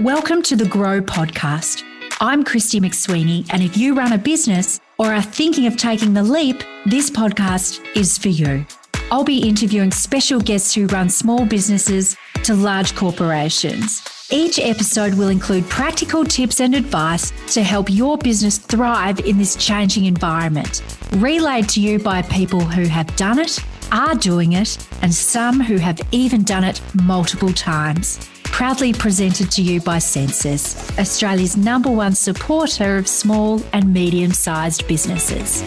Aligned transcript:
Welcome 0.00 0.42
to 0.42 0.56
the 0.56 0.64
Grow 0.64 1.00
Podcast. 1.00 1.84
I'm 2.20 2.42
Kristy 2.42 2.80
McSweeney, 2.80 3.46
and 3.52 3.62
if 3.62 3.76
you 3.76 3.94
run 3.94 4.12
a 4.12 4.18
business 4.18 4.80
or 4.98 5.14
are 5.14 5.22
thinking 5.22 5.66
of 5.66 5.76
taking 5.76 6.12
the 6.14 6.22
leap, 6.24 6.64
this 6.84 7.08
podcast 7.08 7.80
is 7.96 8.18
for 8.18 8.28
you. 8.28 8.66
I'll 9.12 9.22
be 9.22 9.48
interviewing 9.48 9.92
special 9.92 10.40
guests 10.40 10.74
who 10.74 10.88
run 10.88 11.08
small 11.08 11.46
businesses 11.46 12.16
to 12.42 12.54
large 12.54 12.96
corporations. 12.96 14.02
Each 14.32 14.58
episode 14.58 15.14
will 15.14 15.28
include 15.28 15.68
practical 15.70 16.24
tips 16.24 16.60
and 16.60 16.74
advice 16.74 17.32
to 17.54 17.62
help 17.62 17.88
your 17.88 18.18
business 18.18 18.58
thrive 18.58 19.20
in 19.20 19.38
this 19.38 19.54
changing 19.54 20.06
environment, 20.06 20.82
relayed 21.12 21.68
to 21.68 21.80
you 21.80 22.00
by 22.00 22.22
people 22.22 22.60
who 22.60 22.82
have 22.86 23.14
done 23.14 23.38
it, 23.38 23.60
are 23.94 24.16
doing 24.16 24.54
it, 24.54 24.76
and 25.02 25.14
some 25.14 25.60
who 25.60 25.76
have 25.76 26.00
even 26.10 26.42
done 26.42 26.64
it 26.64 26.82
multiple 27.04 27.52
times 27.52 28.28
proudly 28.42 28.92
presented 28.92 29.52
to 29.52 29.62
you 29.62 29.80
by 29.80 29.98
Sensis, 29.98 30.98
Australia's 30.98 31.56
number 31.56 31.90
one 31.90 32.12
supporter 32.12 32.96
of 32.96 33.06
small 33.06 33.62
and 33.72 33.94
medium 33.94 34.32
sized 34.32 34.86
businesses. 34.88 35.62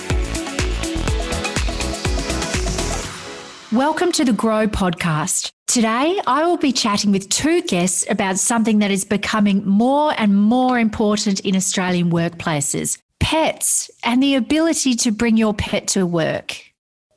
Welcome 3.72 4.12
to 4.14 4.26
the 4.26 4.34
Grow 4.34 4.68
podcast. 4.68 5.52
Today, 5.68 6.20
I 6.28 6.46
will 6.46 6.58
be 6.58 6.74
chatting 6.74 7.14
with 7.14 7.30
two 7.30 7.62
guests 7.62 8.06
about 8.10 8.38
something 8.38 8.80
that 8.80 8.92
is 8.92 9.06
becoming 9.06 9.66
more 9.66 10.14
and 10.18 10.36
more 10.36 10.78
important 10.80 11.40
in 11.42 11.56
Australian 11.56 12.12
workplaces 12.12 12.98
pets 13.20 13.92
and 14.04 14.24
the 14.24 14.36
ability 14.36 14.96
to 14.96 15.12
bring 15.12 15.36
your 15.36 15.54
pet 15.54 15.88
to 15.88 16.06
work. 16.06 16.67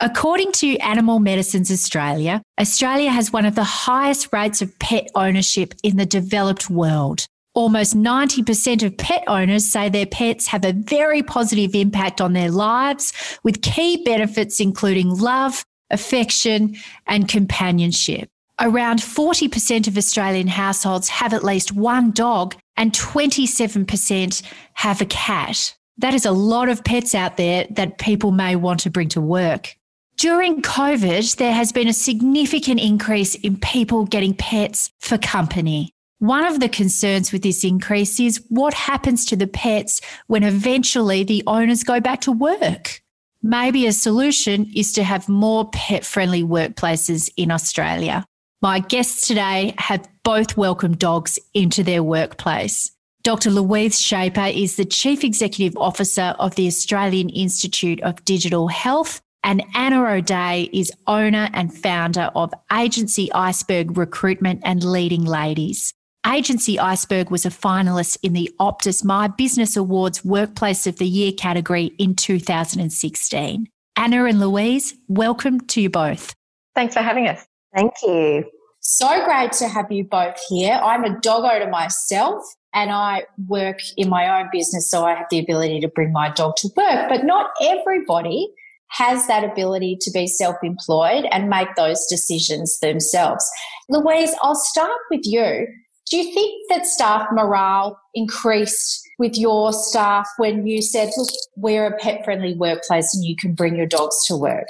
According 0.03 0.53
to 0.53 0.79
Animal 0.79 1.19
Medicines 1.19 1.71
Australia, 1.71 2.41
Australia 2.59 3.11
has 3.11 3.35
one 3.35 3.45
of 3.45 3.55
the 3.55 3.65
highest 3.65 4.33
rates 4.33 4.63
of 4.63 4.79
pet 4.79 5.11
ownership 5.15 5.75
in 5.83 5.99
the 5.99 6.07
developed 6.07 6.71
world. 6.71 7.27
Almost 7.53 7.95
90% 7.95 8.83
of 8.83 8.97
pet 8.97 9.23
owners 9.27 9.71
say 9.71 9.91
their 9.91 10.07
pets 10.07 10.47
have 10.47 10.65
a 10.65 10.73
very 10.73 11.23
positive 11.23 11.75
impact 11.75 12.23
on 12.23 12.33
their 12.33 12.51
lives, 12.51 13.13
with 13.43 13.61
key 13.61 14.03
benefits 14.03 14.59
including 14.59 15.11
love, 15.11 15.65
affection, 15.91 16.77
and 17.07 17.29
companionship. 17.29 18.31
Around 18.59 19.01
40% 19.01 19.87
of 19.87 19.99
Australian 19.99 20.47
households 20.47 21.11
have 21.11 21.35
at 21.35 21.45
least 21.45 21.73
one 21.73 22.11
dog, 22.13 22.57
and 22.79 22.93
27% 22.93 24.43
have 24.73 25.03
a 25.03 25.07
cat. 25.07 25.77
That 25.99 26.15
is 26.15 26.25
a 26.25 26.33
lot 26.33 26.71
of 26.71 26.85
pets 26.85 27.15
out 27.15 27.37
there 27.37 27.67
that 27.73 27.99
people 27.99 28.31
may 28.31 28.57
want 28.57 28.81
to 28.81 28.91
bring 28.91 29.09
to 29.11 29.21
work. 29.21 29.77
During 30.21 30.61
COVID, 30.61 31.37
there 31.37 31.55
has 31.55 31.73
been 31.73 31.89
a 31.89 31.95
significant 31.95 32.79
increase 32.79 33.37
in 33.37 33.57
people 33.57 34.05
getting 34.05 34.35
pets 34.35 34.91
for 34.99 35.17
company. 35.17 35.95
One 36.19 36.45
of 36.45 36.61
the 36.61 36.69
concerns 36.69 37.33
with 37.33 37.41
this 37.41 37.65
increase 37.65 38.21
is 38.21 38.45
what 38.51 38.75
happens 38.75 39.25
to 39.25 39.37
the 39.37 39.47
pets 39.47 40.03
when 40.27 40.43
eventually 40.43 41.25
the 41.25 41.43
owners 41.47 41.85
go 41.85 42.01
back 42.03 42.21
to 42.21 42.33
work. 42.33 43.01
Maybe 43.43 43.87
a 43.87 43.93
solution 43.93 44.71
is 44.77 44.93
to 44.93 45.05
have 45.05 45.27
more 45.27 45.71
pet 45.71 46.05
friendly 46.05 46.43
workplaces 46.43 47.31
in 47.39 47.51
Australia. 47.51 48.27
My 48.61 48.81
guests 48.81 49.27
today 49.27 49.75
have 49.79 50.07
both 50.23 50.55
welcomed 50.55 50.99
dogs 50.99 51.39
into 51.55 51.83
their 51.83 52.03
workplace. 52.03 52.91
Dr. 53.23 53.49
Louise 53.49 53.99
Schaper 53.99 54.55
is 54.55 54.77
the 54.77 54.85
Chief 54.85 55.25
Executive 55.25 55.79
Officer 55.79 56.37
of 56.39 56.57
the 56.57 56.67
Australian 56.67 57.31
Institute 57.31 58.03
of 58.03 58.23
Digital 58.27 58.69
Health 58.69 59.23
and 59.43 59.65
Anna 59.75 60.05
O'Dea 60.05 60.69
is 60.73 60.93
owner 61.07 61.49
and 61.53 61.75
founder 61.77 62.31
of 62.35 62.53
Agency 62.73 63.33
Iceberg 63.33 63.97
Recruitment 63.97 64.61
and 64.65 64.85
Leading 64.85 65.25
Ladies. 65.25 65.95
Agency 66.27 66.79
Iceberg 66.79 67.31
was 67.31 67.47
a 67.47 67.51
finalist 67.51 68.19
in 68.23 68.35
the 68.35 68.53
Optus 68.61 69.03
My 69.03 69.27
Business 69.27 69.77
Awards 69.77 70.25
Workplace 70.25 70.87
of 70.87 70.97
the 70.97 71.09
Year 71.09 71.33
category 71.33 71.93
in 71.99 72.15
2016. 72.15 73.67
Anna 73.97 74.25
and 74.25 74.39
Louise, 74.39 74.95
welcome 75.09 75.61
to 75.69 75.81
you 75.81 75.89
both. 75.89 76.35
Thanks 76.75 76.95
for 76.95 77.01
having 77.01 77.27
us. 77.27 77.47
Thank 77.75 77.95
you. 78.03 78.45
So 78.81 79.25
great 79.25 79.53
to 79.53 79.69
have 79.69 79.91
you 79.91 80.05
both 80.05 80.39
here. 80.49 80.79
I'm 80.83 81.05
a 81.05 81.19
dog 81.21 81.45
owner 81.45 81.71
myself 81.71 82.43
and 82.75 82.91
I 82.91 83.25
work 83.49 83.79
in 83.97 84.09
my 84.09 84.41
own 84.41 84.49
business, 84.53 84.91
so 84.91 85.05
I 85.05 85.15
have 85.15 85.27
the 85.31 85.39
ability 85.39 85.81
to 85.81 85.89
bring 85.89 86.13
my 86.13 86.31
dog 86.31 86.57
to 86.57 86.69
work. 86.77 87.09
But 87.09 87.25
not 87.25 87.51
everybody 87.63 88.53
has 88.91 89.27
that 89.27 89.45
ability 89.45 89.97
to 90.01 90.11
be 90.11 90.27
self 90.27 90.57
employed 90.63 91.27
and 91.31 91.49
make 91.49 91.75
those 91.77 92.07
decisions 92.07 92.79
themselves. 92.81 93.49
Louise, 93.89 94.35
I'll 94.43 94.55
start 94.55 94.99
with 95.11 95.23
you. 95.25 95.67
Do 96.11 96.17
you 96.17 96.35
think 96.35 96.69
that 96.71 96.87
staff 96.87 97.29
morale 97.33 97.99
increased 98.15 99.01
with 99.19 99.37
your 99.37 99.73
staff 99.73 100.29
when 100.39 100.67
you 100.67 100.83
said, 100.83 101.11
look, 101.17 101.29
we're 101.57 101.87
a 101.87 101.97
pet 101.99 102.25
friendly 102.25 102.55
workplace 102.55 103.15
and 103.15 103.25
you 103.25 103.37
can 103.37 103.55
bring 103.55 103.77
your 103.77 103.87
dogs 103.87 104.25
to 104.27 104.37
work? 104.37 104.67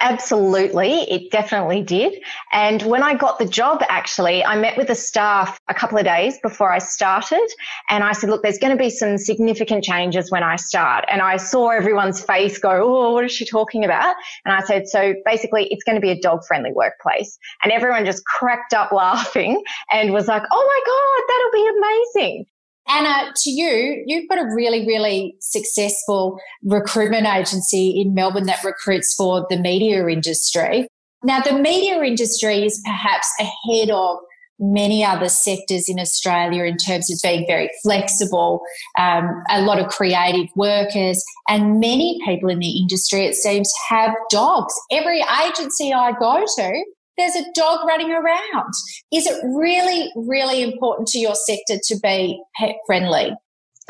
Absolutely, 0.00 1.02
it 1.02 1.30
definitely 1.30 1.80
did. 1.80 2.20
And 2.52 2.82
when 2.82 3.02
I 3.02 3.14
got 3.14 3.38
the 3.38 3.46
job, 3.46 3.82
actually, 3.88 4.44
I 4.44 4.58
met 4.58 4.76
with 4.76 4.88
the 4.88 4.94
staff 4.94 5.58
a 5.68 5.74
couple 5.74 5.96
of 5.98 6.04
days 6.04 6.36
before 6.42 6.72
I 6.72 6.78
started. 6.78 7.48
And 7.88 8.02
I 8.02 8.12
said, 8.12 8.28
look, 8.28 8.42
there's 8.42 8.58
going 8.58 8.76
to 8.76 8.82
be 8.82 8.90
some 8.90 9.16
significant 9.18 9.84
changes 9.84 10.32
when 10.32 10.42
I 10.42 10.56
start. 10.56 11.04
And 11.08 11.22
I 11.22 11.36
saw 11.36 11.68
everyone's 11.68 12.20
face 12.20 12.58
go, 12.58 12.70
oh, 12.70 13.12
what 13.12 13.24
is 13.24 13.32
she 13.32 13.46
talking 13.46 13.84
about? 13.84 14.16
And 14.44 14.52
I 14.52 14.64
said, 14.64 14.88
so 14.88 15.14
basically, 15.24 15.68
it's 15.70 15.84
going 15.84 15.96
to 15.96 16.02
be 16.02 16.10
a 16.10 16.20
dog 16.20 16.44
friendly 16.44 16.72
workplace. 16.72 17.38
And 17.62 17.72
everyone 17.72 18.04
just 18.04 18.24
cracked 18.26 18.74
up 18.74 18.90
laughing 18.90 19.62
and 19.92 20.12
was 20.12 20.26
like, 20.26 20.42
oh 20.50 20.66
my 20.66 20.80
God, 20.86 21.24
that'll 21.28 21.52
be 21.52 22.22
amazing. 22.24 22.46
Anna, 22.88 23.32
to 23.34 23.50
you, 23.50 24.02
you've 24.06 24.28
got 24.28 24.38
a 24.38 24.54
really, 24.54 24.86
really 24.86 25.36
successful 25.40 26.38
recruitment 26.62 27.26
agency 27.26 28.00
in 28.00 28.14
Melbourne 28.14 28.46
that 28.46 28.62
recruits 28.62 29.14
for 29.14 29.46
the 29.48 29.58
media 29.58 30.06
industry. 30.06 30.86
Now, 31.22 31.40
the 31.40 31.54
media 31.54 32.02
industry 32.02 32.66
is 32.66 32.80
perhaps 32.84 33.26
ahead 33.40 33.90
of 33.90 34.18
many 34.60 35.04
other 35.04 35.28
sectors 35.28 35.88
in 35.88 35.98
Australia 35.98 36.64
in 36.64 36.76
terms 36.76 37.10
of 37.10 37.18
being 37.22 37.44
very 37.46 37.70
flexible, 37.82 38.60
um, 38.98 39.42
a 39.50 39.62
lot 39.62 39.80
of 39.80 39.88
creative 39.88 40.48
workers, 40.54 41.22
and 41.48 41.80
many 41.80 42.20
people 42.24 42.48
in 42.48 42.58
the 42.58 42.78
industry, 42.78 43.26
it 43.26 43.34
seems, 43.34 43.70
have 43.88 44.12
dogs. 44.30 44.74
Every 44.92 45.24
agency 45.44 45.92
I 45.92 46.12
go 46.12 46.44
to 46.56 46.84
there's 47.16 47.36
a 47.36 47.44
dog 47.54 47.86
running 47.86 48.10
around. 48.10 48.72
Is 49.12 49.26
it 49.26 49.40
really, 49.44 50.10
really 50.16 50.62
important 50.62 51.08
to 51.08 51.18
your 51.18 51.34
sector 51.34 51.76
to 51.82 51.98
be 52.00 52.40
pet 52.56 52.76
friendly? 52.86 53.32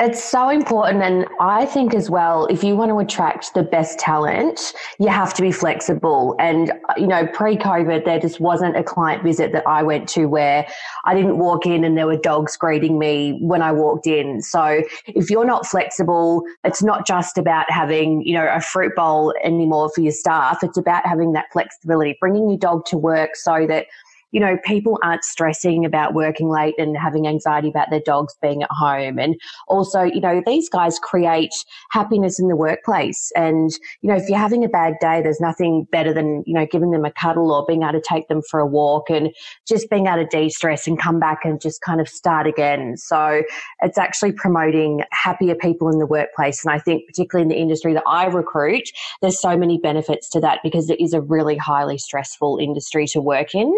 It's 0.01 0.21
so 0.21 0.49
important. 0.49 1.01
And 1.03 1.25
I 1.39 1.65
think 1.65 1.93
as 1.93 2.09
well, 2.09 2.47
if 2.47 2.65
you 2.65 2.75
want 2.75 2.91
to 2.91 2.99
attract 2.99 3.53
the 3.53 3.63
best 3.63 3.97
talent, 3.97 4.73
you 4.99 5.07
have 5.07 5.33
to 5.35 5.41
be 5.41 5.53
flexible. 5.53 6.35
And, 6.37 6.71
uh, 6.71 6.93
you 6.97 7.07
know, 7.07 7.25
pre 7.27 7.55
COVID, 7.55 8.03
there 8.03 8.19
just 8.19 8.41
wasn't 8.41 8.75
a 8.75 8.83
client 8.83 9.23
visit 9.23 9.53
that 9.53 9.65
I 9.65 9.83
went 9.83 10.09
to 10.09 10.25
where 10.25 10.67
I 11.05 11.15
didn't 11.15 11.37
walk 11.37 11.65
in 11.65 11.85
and 11.85 11.97
there 11.97 12.07
were 12.07 12.17
dogs 12.17 12.57
greeting 12.57 12.99
me 12.99 13.39
when 13.41 13.61
I 13.61 13.71
walked 13.71 14.05
in. 14.05 14.41
So 14.41 14.81
if 15.07 15.29
you're 15.29 15.45
not 15.45 15.65
flexible, 15.65 16.43
it's 16.65 16.83
not 16.83 17.07
just 17.07 17.37
about 17.37 17.71
having, 17.71 18.21
you 18.23 18.33
know, 18.33 18.49
a 18.53 18.59
fruit 18.59 18.93
bowl 18.97 19.33
anymore 19.45 19.89
for 19.95 20.01
your 20.01 20.11
staff. 20.11 20.61
It's 20.61 20.77
about 20.77 21.05
having 21.05 21.31
that 21.33 21.45
flexibility, 21.53 22.17
bringing 22.19 22.49
your 22.49 22.59
dog 22.59 22.85
to 22.87 22.97
work 22.97 23.37
so 23.37 23.65
that 23.67 23.85
you 24.35 24.41
know, 24.41 24.57
people 24.65 24.99
aren't 25.01 25.23
stressing 25.23 25.85
about 25.85 26.13
working 26.13 26.49
late 26.49 26.75
and 26.77 26.97
having 26.97 27.25
anxiety 27.25 27.69
about 27.69 27.89
their 27.89 28.01
dogs 28.01 28.35
being 28.41 28.63
at 28.63 28.69
home. 28.69 29.17
And 29.17 29.39
also, 29.69 30.01
you 30.01 30.19
know, 30.19 30.43
these 30.45 30.67
guys 30.67 30.99
create 30.99 31.53
happiness 31.91 32.37
in 32.37 32.49
the 32.49 32.55
workplace. 32.57 33.31
And, 33.37 33.71
you 34.01 34.09
know, 34.09 34.17
if 34.17 34.27
you're 34.27 34.37
having 34.37 34.65
a 34.65 34.67
bad 34.67 34.95
day, 34.99 35.21
there's 35.21 35.39
nothing 35.39 35.87
better 35.89 36.11
than, 36.13 36.43
you 36.45 36.53
know, 36.53 36.67
giving 36.69 36.91
them 36.91 37.05
a 37.05 37.13
cuddle 37.13 37.49
or 37.49 37.65
being 37.65 37.83
able 37.83 37.93
to 37.93 38.01
take 38.01 38.27
them 38.27 38.41
for 38.51 38.59
a 38.59 38.65
walk 38.65 39.09
and 39.09 39.33
just 39.65 39.89
being 39.89 40.07
able 40.07 40.17
to 40.17 40.25
de 40.25 40.49
stress 40.49 40.85
and 40.85 40.99
come 40.99 41.17
back 41.17 41.45
and 41.45 41.61
just 41.61 41.79
kind 41.79 42.01
of 42.01 42.09
start 42.09 42.45
again. 42.45 42.97
So 42.97 43.41
it's 43.83 43.97
actually 43.97 44.33
promoting 44.33 45.03
happier 45.13 45.55
people 45.55 45.87
in 45.87 45.97
the 45.97 46.05
workplace. 46.05 46.61
And 46.65 46.73
I 46.73 46.79
think, 46.79 47.07
particularly 47.07 47.43
in 47.43 47.47
the 47.47 47.61
industry 47.61 47.93
that 47.93 48.03
I 48.05 48.25
recruit, 48.25 48.89
there's 49.21 49.39
so 49.39 49.55
many 49.55 49.77
benefits 49.77 50.29
to 50.31 50.41
that 50.41 50.59
because 50.61 50.89
it 50.89 50.99
is 50.99 51.13
a 51.13 51.21
really 51.21 51.55
highly 51.55 51.97
stressful 51.97 52.57
industry 52.57 53.07
to 53.13 53.21
work 53.21 53.55
in 53.55 53.73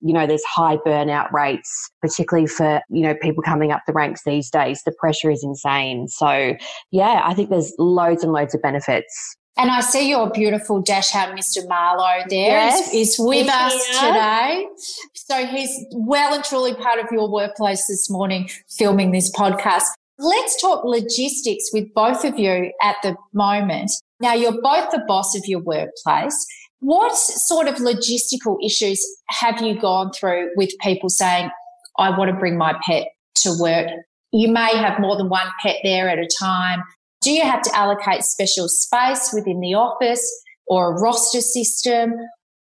you 0.00 0.12
know, 0.12 0.26
there's 0.26 0.44
high 0.44 0.76
burnout 0.78 1.30
rates, 1.32 1.90
particularly 2.00 2.46
for, 2.46 2.80
you 2.88 3.02
know, 3.02 3.14
people 3.14 3.42
coming 3.42 3.72
up 3.72 3.82
the 3.86 3.92
ranks 3.92 4.22
these 4.24 4.50
days. 4.50 4.82
The 4.84 4.92
pressure 4.92 5.30
is 5.30 5.44
insane. 5.44 6.08
So, 6.08 6.56
yeah, 6.90 7.22
I 7.24 7.34
think 7.34 7.50
there's 7.50 7.74
loads 7.78 8.22
and 8.22 8.32
loads 8.32 8.54
of 8.54 8.62
benefits. 8.62 9.36
And 9.56 9.70
I 9.70 9.80
see 9.80 10.08
your 10.08 10.30
beautiful 10.30 10.80
dachshund, 10.80 11.38
Mr. 11.38 11.68
Marlowe, 11.68 12.24
there 12.30 12.48
yes, 12.48 12.94
is, 12.94 13.10
is 13.10 13.16
with 13.18 13.48
us 13.48 13.86
here. 13.88 14.08
today. 14.08 14.66
So 15.14 15.44
he's 15.44 15.86
well 15.92 16.32
and 16.32 16.42
truly 16.42 16.74
part 16.74 16.98
of 16.98 17.06
your 17.12 17.30
workplace 17.30 17.86
this 17.86 18.08
morning 18.08 18.48
filming 18.70 19.12
this 19.12 19.30
podcast. 19.32 19.84
Let's 20.18 20.60
talk 20.60 20.84
logistics 20.84 21.70
with 21.72 21.92
both 21.94 22.24
of 22.24 22.38
you 22.38 22.72
at 22.82 22.96
the 23.02 23.16
moment. 23.34 23.90
Now, 24.20 24.34
you're 24.34 24.60
both 24.62 24.90
the 24.92 25.02
boss 25.06 25.34
of 25.36 25.42
your 25.46 25.60
workplace. 25.60 26.46
What 26.80 27.16
sort 27.16 27.68
of 27.68 27.76
logistical 27.76 28.56
issues 28.64 29.04
have 29.28 29.60
you 29.60 29.78
gone 29.78 30.12
through 30.12 30.50
with 30.56 30.70
people 30.80 31.08
saying, 31.08 31.50
I 31.98 32.16
want 32.16 32.30
to 32.30 32.36
bring 32.36 32.56
my 32.56 32.74
pet 32.86 33.08
to 33.42 33.54
work. 33.60 33.88
You 34.32 34.50
may 34.50 34.76
have 34.76 34.98
more 34.98 35.16
than 35.16 35.28
one 35.28 35.46
pet 35.62 35.76
there 35.82 36.08
at 36.08 36.18
a 36.18 36.28
time. 36.38 36.82
Do 37.20 37.30
you 37.30 37.42
have 37.42 37.62
to 37.62 37.76
allocate 37.76 38.22
special 38.22 38.68
space 38.68 39.30
within 39.34 39.60
the 39.60 39.74
office 39.74 40.26
or 40.66 40.96
a 40.96 41.00
roster 41.00 41.42
system? 41.42 42.14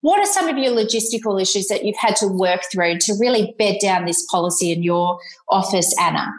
What 0.01 0.19
are 0.19 0.27
some 0.27 0.49
of 0.49 0.59
your 0.59 0.73
logistical 0.73 1.41
issues 1.41 1.69
that 1.69 1.85
you've 1.85 1.97
had 1.97 2.17
to 2.17 2.27
work 2.27 2.63
through 2.73 2.99
to 3.01 3.15
really 3.21 3.55
bed 3.59 3.77
down 3.81 4.07
this 4.07 4.27
policy 4.31 4.73
in 4.73 4.83
your 4.83 5.21
office, 5.51 5.95
Anna? 6.01 6.33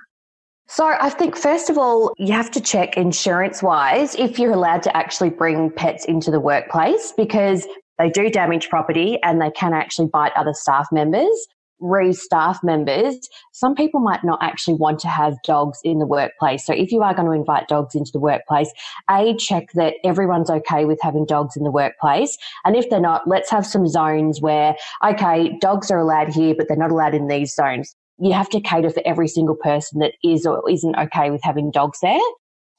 So, 0.74 0.86
I 0.88 1.10
think 1.10 1.36
first 1.36 1.70
of 1.70 1.78
all, 1.78 2.14
you 2.18 2.32
have 2.32 2.50
to 2.52 2.62
check 2.62 2.96
insurance 2.96 3.62
wise 3.62 4.16
if 4.16 4.40
you're 4.40 4.54
allowed 4.54 4.84
to 4.84 4.96
actually 4.96 5.30
bring 5.30 5.70
pets 5.70 6.06
into 6.06 6.32
the 6.32 6.40
workplace 6.40 7.14
because 7.18 7.68
they 7.98 8.10
do 8.10 8.30
damage 8.30 8.70
property 8.70 9.20
and 9.22 9.42
they 9.42 9.52
can 9.52 9.74
actually 9.74 10.08
bite 10.08 10.32
other 10.38 10.54
staff 10.54 10.88
members 10.90 11.48
re 11.82 12.14
staff 12.14 12.64
members, 12.64 13.28
some 13.52 13.76
people 13.76 14.00
might 14.00 14.24
not 14.24 14.40
actually 14.42 14.76
want 14.76 15.00
to 15.00 15.10
have 15.10 15.36
dogs 15.44 15.80
in 15.84 16.00
the 16.00 16.06
workplace. 16.06 16.66
So 16.66 16.74
if 16.74 16.92
you 16.92 17.02
are 17.02 17.14
going 17.14 17.26
to 17.26 17.34
invite 17.34 17.68
dogs 17.68 17.96
into 17.96 18.12
the 18.12 18.20
workplace, 18.20 18.72
A, 19.10 19.36
check 19.36 19.72
that 19.74 19.96
everyone's 20.06 20.50
okay 20.50 20.86
with 20.86 21.00
having 21.02 21.26
dogs 21.26 21.58
in 21.58 21.64
the 21.64 21.72
workplace. 21.72 22.38
And 22.64 22.76
if 22.76 22.90
they're 22.90 23.02
not, 23.02 23.28
let's 23.28 23.50
have 23.50 23.66
some 23.66 23.88
zones 23.88 24.40
where, 24.40 24.76
okay, 25.04 25.58
dogs 25.60 25.92
are 25.92 26.00
allowed 26.00 26.30
here, 26.30 26.56
but 26.56 26.68
they're 26.68 26.78
not 26.78 26.92
allowed 26.92 27.16
in 27.16 27.28
these 27.28 27.54
zones. 27.54 27.96
You 28.22 28.34
have 28.34 28.50
to 28.50 28.62
cater 28.62 28.90
for 28.90 29.02
every 29.06 29.28
single 29.28 29.56
person 29.56 30.00
that 30.00 30.14
is 30.24 30.46
or 30.46 30.70
isn't 30.70 30.96
okay 30.96 31.32
with 31.32 31.42
having 31.44 31.72
dogs 31.72 32.00
there. 32.02 32.20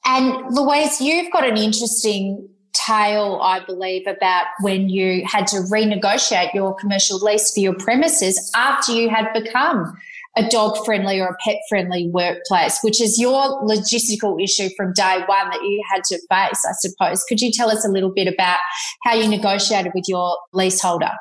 And 0.05 0.55
Louise, 0.55 1.01
you've 1.01 1.31
got 1.31 1.47
an 1.47 1.57
interesting 1.57 2.49
tale, 2.73 3.39
I 3.41 3.63
believe, 3.63 4.07
about 4.07 4.45
when 4.61 4.89
you 4.89 5.23
had 5.25 5.47
to 5.47 5.57
renegotiate 5.71 6.53
your 6.53 6.73
commercial 6.75 7.19
lease 7.19 7.53
for 7.53 7.59
your 7.59 7.75
premises 7.75 8.51
after 8.55 8.91
you 8.91 9.09
had 9.09 9.31
become 9.33 9.93
a 10.35 10.47
dog 10.49 10.83
friendly 10.83 11.19
or 11.19 11.27
a 11.27 11.37
pet 11.45 11.57
friendly 11.69 12.09
workplace, 12.09 12.79
which 12.81 12.99
is 12.99 13.19
your 13.19 13.61
logistical 13.63 14.41
issue 14.43 14.69
from 14.75 14.91
day 14.93 15.23
one 15.27 15.49
that 15.49 15.61
you 15.61 15.83
had 15.91 16.03
to 16.05 16.15
face, 16.15 16.65
I 16.67 16.73
suppose. 16.79 17.23
Could 17.25 17.39
you 17.41 17.51
tell 17.51 17.69
us 17.69 17.85
a 17.85 17.89
little 17.89 18.11
bit 18.11 18.27
about 18.27 18.59
how 19.03 19.13
you 19.13 19.27
negotiated 19.27 19.91
with 19.93 20.05
your 20.07 20.35
leaseholder? 20.51 21.11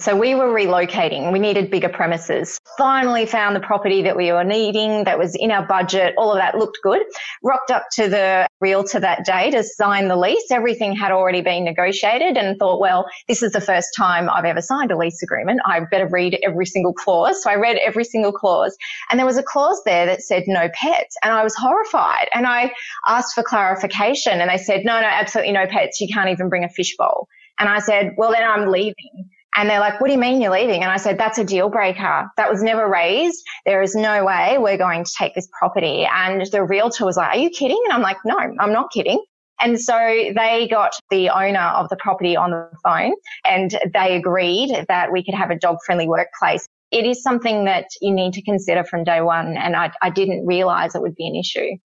So 0.00 0.14
we 0.14 0.36
were 0.36 0.46
relocating. 0.46 1.32
We 1.32 1.40
needed 1.40 1.72
bigger 1.72 1.88
premises. 1.88 2.60
Finally 2.78 3.26
found 3.26 3.56
the 3.56 3.60
property 3.60 4.02
that 4.02 4.16
we 4.16 4.30
were 4.30 4.44
needing 4.44 5.02
that 5.02 5.18
was 5.18 5.34
in 5.34 5.50
our 5.50 5.66
budget. 5.66 6.14
All 6.16 6.30
of 6.30 6.38
that 6.38 6.56
looked 6.56 6.78
good. 6.84 7.02
Rocked 7.42 7.72
up 7.72 7.82
to 7.94 8.08
the 8.08 8.46
realtor 8.60 9.00
that 9.00 9.24
day 9.24 9.50
to 9.50 9.64
sign 9.64 10.06
the 10.06 10.14
lease. 10.14 10.52
Everything 10.52 10.94
had 10.94 11.10
already 11.10 11.40
been 11.40 11.64
negotiated 11.64 12.36
and 12.36 12.56
thought, 12.60 12.78
well, 12.78 13.06
this 13.26 13.42
is 13.42 13.50
the 13.50 13.60
first 13.60 13.88
time 13.96 14.30
I've 14.30 14.44
ever 14.44 14.62
signed 14.62 14.92
a 14.92 14.96
lease 14.96 15.20
agreement. 15.20 15.62
I 15.66 15.80
better 15.80 16.06
read 16.06 16.38
every 16.44 16.66
single 16.66 16.92
clause. 16.92 17.42
So 17.42 17.50
I 17.50 17.56
read 17.56 17.76
every 17.78 18.04
single 18.04 18.30
clause 18.30 18.76
and 19.10 19.18
there 19.18 19.26
was 19.26 19.36
a 19.36 19.42
clause 19.42 19.82
there 19.84 20.06
that 20.06 20.22
said 20.22 20.44
no 20.46 20.68
pets 20.74 21.16
and 21.24 21.32
I 21.32 21.42
was 21.42 21.56
horrified 21.56 22.28
and 22.32 22.46
I 22.46 22.70
asked 23.08 23.34
for 23.34 23.42
clarification 23.42 24.40
and 24.40 24.48
they 24.48 24.58
said, 24.58 24.84
no, 24.84 25.00
no, 25.00 25.08
absolutely 25.08 25.54
no 25.54 25.66
pets. 25.66 26.00
You 26.00 26.06
can't 26.06 26.30
even 26.30 26.48
bring 26.48 26.62
a 26.62 26.68
fishbowl. 26.68 27.28
And 27.58 27.68
I 27.68 27.80
said, 27.80 28.14
well, 28.16 28.30
then 28.30 28.48
I'm 28.48 28.70
leaving. 28.70 29.28
And 29.56 29.68
they're 29.68 29.80
like, 29.80 30.00
what 30.00 30.06
do 30.06 30.12
you 30.12 30.20
mean 30.20 30.40
you're 30.40 30.52
leaving? 30.52 30.82
And 30.82 30.90
I 30.90 30.98
said, 30.98 31.18
that's 31.18 31.38
a 31.38 31.44
deal 31.44 31.68
breaker. 31.68 32.30
That 32.36 32.50
was 32.50 32.62
never 32.62 32.88
raised. 32.88 33.44
There 33.66 33.82
is 33.82 33.94
no 33.94 34.24
way 34.24 34.56
we're 34.58 34.78
going 34.78 35.04
to 35.04 35.12
take 35.18 35.34
this 35.34 35.48
property. 35.58 36.06
And 36.10 36.46
the 36.52 36.62
realtor 36.62 37.04
was 37.04 37.16
like, 37.16 37.34
are 37.34 37.38
you 37.38 37.50
kidding? 37.50 37.80
And 37.84 37.92
I'm 37.92 38.02
like, 38.02 38.18
no, 38.24 38.36
I'm 38.38 38.72
not 38.72 38.92
kidding. 38.92 39.22
And 39.60 39.80
so 39.80 39.96
they 39.96 40.68
got 40.70 40.92
the 41.10 41.30
owner 41.30 41.58
of 41.58 41.88
the 41.88 41.96
property 41.96 42.36
on 42.36 42.50
the 42.50 42.70
phone 42.84 43.14
and 43.44 43.76
they 43.92 44.16
agreed 44.16 44.86
that 44.88 45.10
we 45.10 45.24
could 45.24 45.34
have 45.34 45.50
a 45.50 45.58
dog 45.58 45.78
friendly 45.84 46.06
workplace. 46.06 46.68
It 46.92 47.04
is 47.04 47.22
something 47.22 47.64
that 47.64 47.86
you 48.00 48.14
need 48.14 48.34
to 48.34 48.42
consider 48.42 48.84
from 48.84 49.02
day 49.02 49.20
one. 49.20 49.56
And 49.56 49.74
I, 49.74 49.90
I 50.00 50.10
didn't 50.10 50.46
realize 50.46 50.94
it 50.94 51.02
would 51.02 51.16
be 51.16 51.26
an 51.26 51.34
issue 51.34 51.76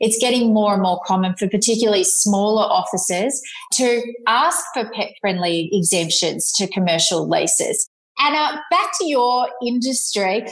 it's 0.00 0.18
getting 0.18 0.52
more 0.52 0.72
and 0.72 0.82
more 0.82 1.00
common 1.06 1.34
for 1.36 1.48
particularly 1.48 2.04
smaller 2.04 2.62
offices 2.62 3.40
to 3.74 4.02
ask 4.26 4.64
for 4.74 4.90
pet 4.90 5.10
friendly 5.20 5.68
exemptions 5.72 6.52
to 6.52 6.66
commercial 6.68 7.28
leases. 7.28 7.88
Anna, 8.18 8.36
uh, 8.36 8.56
back 8.70 8.90
to 8.98 9.06
your 9.06 9.48
industry. 9.66 10.46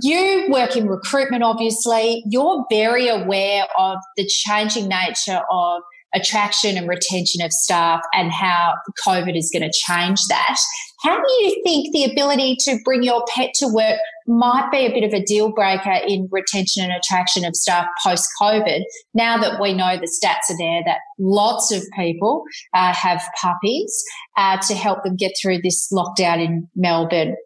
You 0.00 0.46
work 0.48 0.76
in 0.76 0.86
recruitment, 0.86 1.42
obviously. 1.42 2.22
You're 2.26 2.64
very 2.70 3.08
aware 3.08 3.64
of 3.76 3.98
the 4.16 4.26
changing 4.26 4.88
nature 4.88 5.40
of 5.50 5.82
attraction 6.14 6.76
and 6.76 6.88
retention 6.88 7.44
of 7.44 7.52
staff 7.52 8.00
and 8.14 8.32
how 8.32 8.74
COVID 9.06 9.36
is 9.36 9.50
going 9.52 9.68
to 9.68 9.72
change 9.72 10.20
that. 10.28 10.56
How 11.02 11.16
do 11.16 11.32
you 11.44 11.62
think 11.64 11.92
the 11.92 12.04
ability 12.04 12.56
to 12.60 12.78
bring 12.84 13.02
your 13.02 13.24
pet 13.34 13.50
to 13.56 13.68
work 13.68 13.98
might 14.26 14.70
be 14.70 14.86
a 14.86 14.90
bit 14.90 15.04
of 15.04 15.12
a 15.12 15.22
deal 15.22 15.52
breaker 15.52 15.98
in 16.06 16.28
retention 16.30 16.82
and 16.82 16.92
attraction 16.92 17.44
of 17.44 17.54
staff 17.54 17.86
post 18.02 18.28
COVID. 18.40 18.82
Now 19.12 19.38
that 19.38 19.60
we 19.60 19.74
know 19.74 19.96
the 19.96 20.06
stats 20.06 20.52
are 20.52 20.58
there 20.58 20.82
that 20.86 20.98
lots 21.18 21.72
of 21.72 21.82
people 21.96 22.44
uh, 22.74 22.92
have 22.92 23.22
puppies 23.40 24.02
uh, 24.36 24.58
to 24.58 24.74
help 24.74 25.04
them 25.04 25.16
get 25.16 25.32
through 25.40 25.60
this 25.62 25.92
lockdown 25.92 26.44
in 26.44 26.68
Melbourne. 26.74 27.36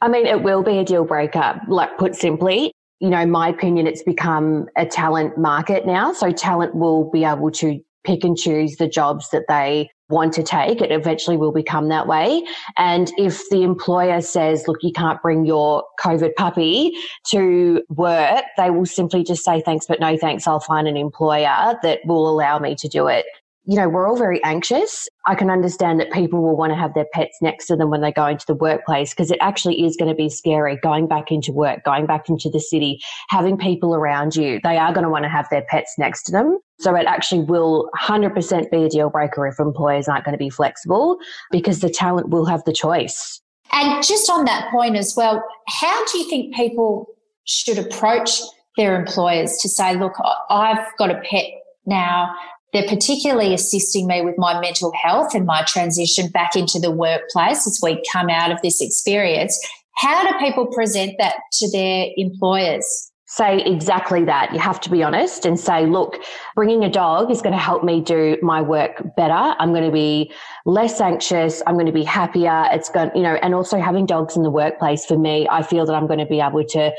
I 0.00 0.08
mean, 0.08 0.26
it 0.26 0.42
will 0.42 0.62
be 0.62 0.78
a 0.78 0.84
deal 0.84 1.04
breaker, 1.04 1.60
like 1.68 1.98
put 1.98 2.14
simply. 2.14 2.72
You 3.00 3.10
know, 3.10 3.24
my 3.26 3.48
opinion, 3.48 3.86
it's 3.86 4.02
become 4.02 4.66
a 4.76 4.86
talent 4.86 5.38
market 5.38 5.86
now. 5.86 6.12
So 6.12 6.30
talent 6.30 6.74
will 6.74 7.10
be 7.10 7.24
able 7.24 7.50
to 7.52 7.80
pick 8.04 8.24
and 8.24 8.36
choose 8.36 8.76
the 8.76 8.88
jobs 8.88 9.30
that 9.30 9.44
they 9.48 9.90
want 10.08 10.32
to 10.34 10.42
take, 10.42 10.80
it 10.80 10.90
eventually 10.90 11.36
will 11.36 11.52
become 11.52 11.88
that 11.88 12.06
way. 12.06 12.42
And 12.76 13.12
if 13.16 13.48
the 13.50 13.62
employer 13.62 14.20
says, 14.20 14.64
look, 14.66 14.78
you 14.82 14.92
can't 14.92 15.22
bring 15.22 15.44
your 15.44 15.84
COVID 16.00 16.34
puppy 16.36 16.92
to 17.28 17.82
work, 17.90 18.44
they 18.56 18.70
will 18.70 18.86
simply 18.86 19.22
just 19.22 19.44
say, 19.44 19.60
thanks, 19.60 19.86
but 19.86 20.00
no 20.00 20.16
thanks. 20.16 20.46
I'll 20.46 20.60
find 20.60 20.88
an 20.88 20.96
employer 20.96 21.78
that 21.82 22.00
will 22.04 22.28
allow 22.28 22.58
me 22.58 22.74
to 22.76 22.88
do 22.88 23.06
it 23.06 23.26
you 23.64 23.76
know, 23.76 23.88
we're 23.88 24.08
all 24.08 24.16
very 24.16 24.42
anxious. 24.42 25.06
I 25.26 25.34
can 25.34 25.50
understand 25.50 26.00
that 26.00 26.10
people 26.10 26.42
will 26.42 26.56
want 26.56 26.72
to 26.72 26.76
have 26.76 26.94
their 26.94 27.06
pets 27.12 27.36
next 27.42 27.66
to 27.66 27.76
them 27.76 27.90
when 27.90 28.00
they 28.00 28.10
go 28.10 28.26
into 28.26 28.46
the 28.46 28.54
workplace 28.54 29.10
because 29.10 29.30
it 29.30 29.38
actually 29.40 29.84
is 29.84 29.96
going 29.96 30.08
to 30.08 30.14
be 30.14 30.30
scary 30.30 30.78
going 30.82 31.06
back 31.06 31.30
into 31.30 31.52
work, 31.52 31.84
going 31.84 32.06
back 32.06 32.28
into 32.28 32.48
the 32.48 32.60
city, 32.60 33.00
having 33.28 33.58
people 33.58 33.94
around 33.94 34.34
you. 34.34 34.60
They 34.62 34.78
are 34.78 34.92
going 34.92 35.04
to 35.04 35.10
want 35.10 35.24
to 35.24 35.28
have 35.28 35.46
their 35.50 35.64
pets 35.68 35.94
next 35.98 36.22
to 36.24 36.32
them. 36.32 36.58
So 36.78 36.94
it 36.96 37.06
actually 37.06 37.42
will 37.44 37.90
100% 38.00 38.70
be 38.70 38.84
a 38.84 38.88
deal 38.88 39.10
breaker 39.10 39.46
if 39.46 39.60
employers 39.60 40.08
aren't 40.08 40.24
going 40.24 40.34
to 40.34 40.38
be 40.38 40.50
flexible 40.50 41.18
because 41.50 41.80
the 41.80 41.90
talent 41.90 42.30
will 42.30 42.46
have 42.46 42.64
the 42.64 42.72
choice. 42.72 43.42
And 43.72 44.02
just 44.02 44.28
on 44.30 44.46
that 44.46 44.70
point 44.70 44.96
as 44.96 45.14
well, 45.16 45.44
how 45.68 46.04
do 46.06 46.18
you 46.18 46.28
think 46.28 46.54
people 46.54 47.06
should 47.44 47.78
approach 47.78 48.40
their 48.76 48.98
employers 48.98 49.58
to 49.60 49.68
say, 49.68 49.96
look, 49.96 50.14
I've 50.48 50.86
got 50.98 51.10
a 51.10 51.20
pet 51.30 51.44
now 51.86 52.34
they're 52.72 52.88
particularly 52.88 53.52
assisting 53.54 54.06
me 54.06 54.22
with 54.22 54.36
my 54.38 54.60
mental 54.60 54.92
health 54.92 55.34
and 55.34 55.46
my 55.46 55.62
transition 55.66 56.28
back 56.28 56.56
into 56.56 56.78
the 56.78 56.90
workplace 56.90 57.66
as 57.66 57.80
we 57.82 58.02
come 58.12 58.28
out 58.28 58.50
of 58.50 58.60
this 58.62 58.80
experience. 58.80 59.58
How 59.96 60.30
do 60.30 60.38
people 60.38 60.66
present 60.66 61.14
that 61.18 61.36
to 61.54 61.70
their 61.70 62.06
employers? 62.16 63.10
Say 63.26 63.62
exactly 63.62 64.24
that. 64.24 64.52
You 64.52 64.58
have 64.58 64.80
to 64.80 64.90
be 64.90 65.04
honest 65.04 65.46
and 65.46 65.58
say, 65.58 65.86
look, 65.86 66.16
bringing 66.56 66.82
a 66.82 66.90
dog 66.90 67.30
is 67.30 67.40
going 67.40 67.52
to 67.52 67.60
help 67.60 67.84
me 67.84 68.00
do 68.00 68.36
my 68.42 68.60
work 68.60 69.04
better. 69.16 69.54
I'm 69.58 69.70
going 69.70 69.84
to 69.84 69.92
be 69.92 70.32
less 70.66 71.00
anxious. 71.00 71.62
I'm 71.64 71.74
going 71.74 71.86
to 71.86 71.92
be 71.92 72.02
happier. 72.02 72.66
It's 72.72 72.88
going, 72.88 73.12
you 73.14 73.22
know, 73.22 73.34
and 73.36 73.54
also 73.54 73.78
having 73.78 74.04
dogs 74.04 74.36
in 74.36 74.42
the 74.42 74.50
workplace 74.50 75.06
for 75.06 75.16
me, 75.16 75.46
I 75.48 75.62
feel 75.62 75.86
that 75.86 75.94
I'm 75.94 76.08
going 76.08 76.18
to 76.18 76.26
be 76.26 76.40
able 76.40 76.64
to 76.64 76.92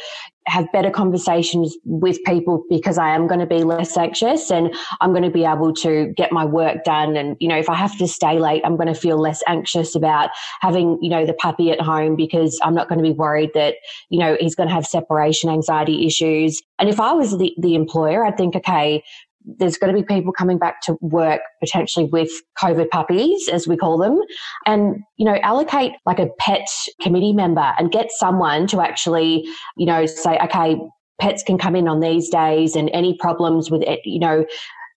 have 0.48 0.72
better 0.72 0.90
conversations 0.90 1.78
with 1.86 2.18
people 2.26 2.64
because 2.70 2.98
I 2.98 3.10
am 3.10 3.28
going 3.28 3.40
to 3.40 3.46
be 3.46 3.64
less 3.64 3.96
anxious 3.96 4.50
and 4.50 4.74
I'm 5.00 5.12
going 5.12 5.24
to 5.24 5.30
be 5.30 5.46
able 5.46 5.74
to 5.76 6.14
get 6.18 6.32
my 6.32 6.46
work 6.46 6.84
done. 6.84 7.16
And, 7.16 7.38
you 7.40 7.48
know, 7.48 7.58
if 7.58 7.70
I 7.70 7.76
have 7.76 7.98
to 8.00 8.08
stay 8.08 8.40
late, 8.40 8.62
I'm 8.66 8.76
going 8.76 8.88
to 8.88 9.00
feel 9.00 9.18
less 9.18 9.44
anxious 9.48 9.96
about 9.96 10.30
having, 10.62 10.98
you 11.02 11.10
know, 11.10 11.26
the 11.26 11.34
puppy 11.34 11.72
at 11.72 11.80
home 11.80 12.16
because 12.16 12.60
I'm 12.64 12.74
not 12.74 12.90
going 12.90 13.00
to 13.00 13.04
be 13.04 13.14
worried 13.14 13.52
that, 13.54 13.76
you 14.10 14.20
know, 14.20 14.36
he's 14.40 14.56
going 14.56 14.70
to 14.70 14.76
have 14.76 14.86
separation 14.86 15.50
anxiety 15.50 16.06
issues. 16.06 16.62
And 16.80 16.90
if 16.90 17.00
I 17.00 17.14
was 17.14 17.38
the, 17.38 17.54
the 17.60 17.76
employer, 17.76 18.26
I'd 18.26 18.38
think, 18.38 18.56
okay, 18.56 19.04
there's 19.46 19.78
going 19.78 19.94
to 19.94 20.00
be 20.00 20.06
people 20.06 20.32
coming 20.32 20.58
back 20.58 20.82
to 20.82 20.98
work 21.02 21.42
potentially 21.60 22.06
with 22.06 22.32
COVID 22.62 22.90
puppies, 22.90 23.48
as 23.48 23.68
we 23.68 23.78
call 23.78 23.98
them, 23.98 24.20
and, 24.66 24.98
you 25.18 25.26
know, 25.26 25.38
allocate 25.42 25.94
like 26.06 26.20
a 26.20 26.28
pet 26.40 26.68
committee 27.02 27.34
member 27.34 27.74
and 27.78 27.92
get 27.92 28.12
someone 28.12 28.68
to 28.68 28.82
actually, 28.82 29.46
you 29.78 29.86
know, 29.86 30.06
say, 30.06 30.38
okay, 30.44 30.78
pets 31.20 31.44
can 31.44 31.58
come 31.58 31.76
in 31.76 31.88
on 31.88 32.00
these 32.00 32.30
days 32.30 32.76
and 32.76 32.90
any 32.94 33.16
problems 33.18 33.70
with 33.70 33.82
it, 33.84 34.00
you 34.06 34.20
know, 34.20 34.46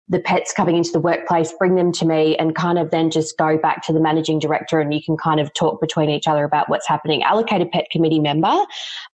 the 0.08 0.20
pets 0.20 0.52
coming 0.52 0.76
into 0.76 0.92
the 0.92 1.00
workplace, 1.00 1.52
bring 1.58 1.76
them 1.76 1.90
to 1.92 2.04
me 2.04 2.36
and 2.36 2.54
kind 2.54 2.78
of 2.78 2.90
then 2.90 3.10
just 3.10 3.38
go 3.38 3.56
back 3.56 3.82
to 3.86 3.92
the 3.92 4.00
managing 4.00 4.38
director 4.38 4.78
and 4.78 4.92
you 4.92 5.00
can 5.02 5.16
kind 5.16 5.40
of 5.40 5.52
talk 5.54 5.80
between 5.80 6.10
each 6.10 6.28
other 6.28 6.44
about 6.44 6.68
what's 6.68 6.86
happening. 6.86 7.22
Allocate 7.22 7.62
a 7.62 7.66
pet 7.66 7.86
committee 7.90 8.20
member. 8.20 8.54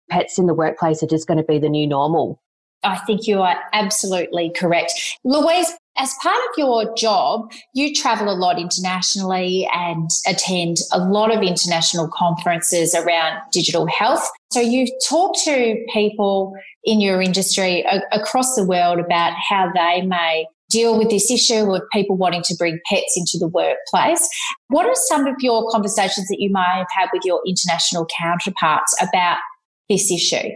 Pets 0.08 0.38
in 0.38 0.46
the 0.46 0.54
workplace 0.54 1.02
are 1.02 1.06
just 1.06 1.26
going 1.26 1.36
to 1.36 1.44
be 1.44 1.58
the 1.58 1.68
new 1.68 1.86
normal. 1.86 2.40
I 2.84 2.98
think 2.98 3.26
you 3.26 3.40
are 3.40 3.56
absolutely 3.72 4.52
correct. 4.56 4.92
Louise, 5.24 5.72
as 5.96 6.14
part 6.22 6.36
of 6.36 6.56
your 6.56 6.94
job, 6.94 7.50
you 7.74 7.92
travel 7.92 8.30
a 8.30 8.36
lot 8.36 8.58
internationally 8.58 9.68
and 9.74 10.08
attend 10.28 10.76
a 10.92 10.98
lot 10.98 11.34
of 11.34 11.42
international 11.42 12.08
conferences 12.08 12.94
around 12.94 13.40
digital 13.52 13.86
health. 13.86 14.30
So 14.52 14.60
you 14.60 14.86
talk 15.08 15.36
to 15.44 15.84
people 15.92 16.54
in 16.84 17.00
your 17.00 17.20
industry 17.20 17.82
a- 17.82 18.02
across 18.12 18.54
the 18.54 18.64
world 18.64 19.00
about 19.00 19.32
how 19.36 19.72
they 19.74 20.02
may 20.02 20.46
deal 20.70 20.96
with 20.96 21.10
this 21.10 21.30
issue 21.30 21.74
of 21.74 21.82
people 21.92 22.16
wanting 22.16 22.42
to 22.42 22.54
bring 22.56 22.78
pets 22.86 23.14
into 23.16 23.38
the 23.38 23.48
workplace. 23.48 24.28
What 24.68 24.86
are 24.86 24.94
some 24.94 25.26
of 25.26 25.34
your 25.40 25.68
conversations 25.70 26.28
that 26.28 26.40
you 26.40 26.52
may 26.52 26.60
have 26.60 26.86
had 26.94 27.08
with 27.12 27.22
your 27.24 27.40
international 27.46 28.06
counterparts 28.16 28.94
about 29.02 29.38
this 29.88 30.12
issue? 30.12 30.50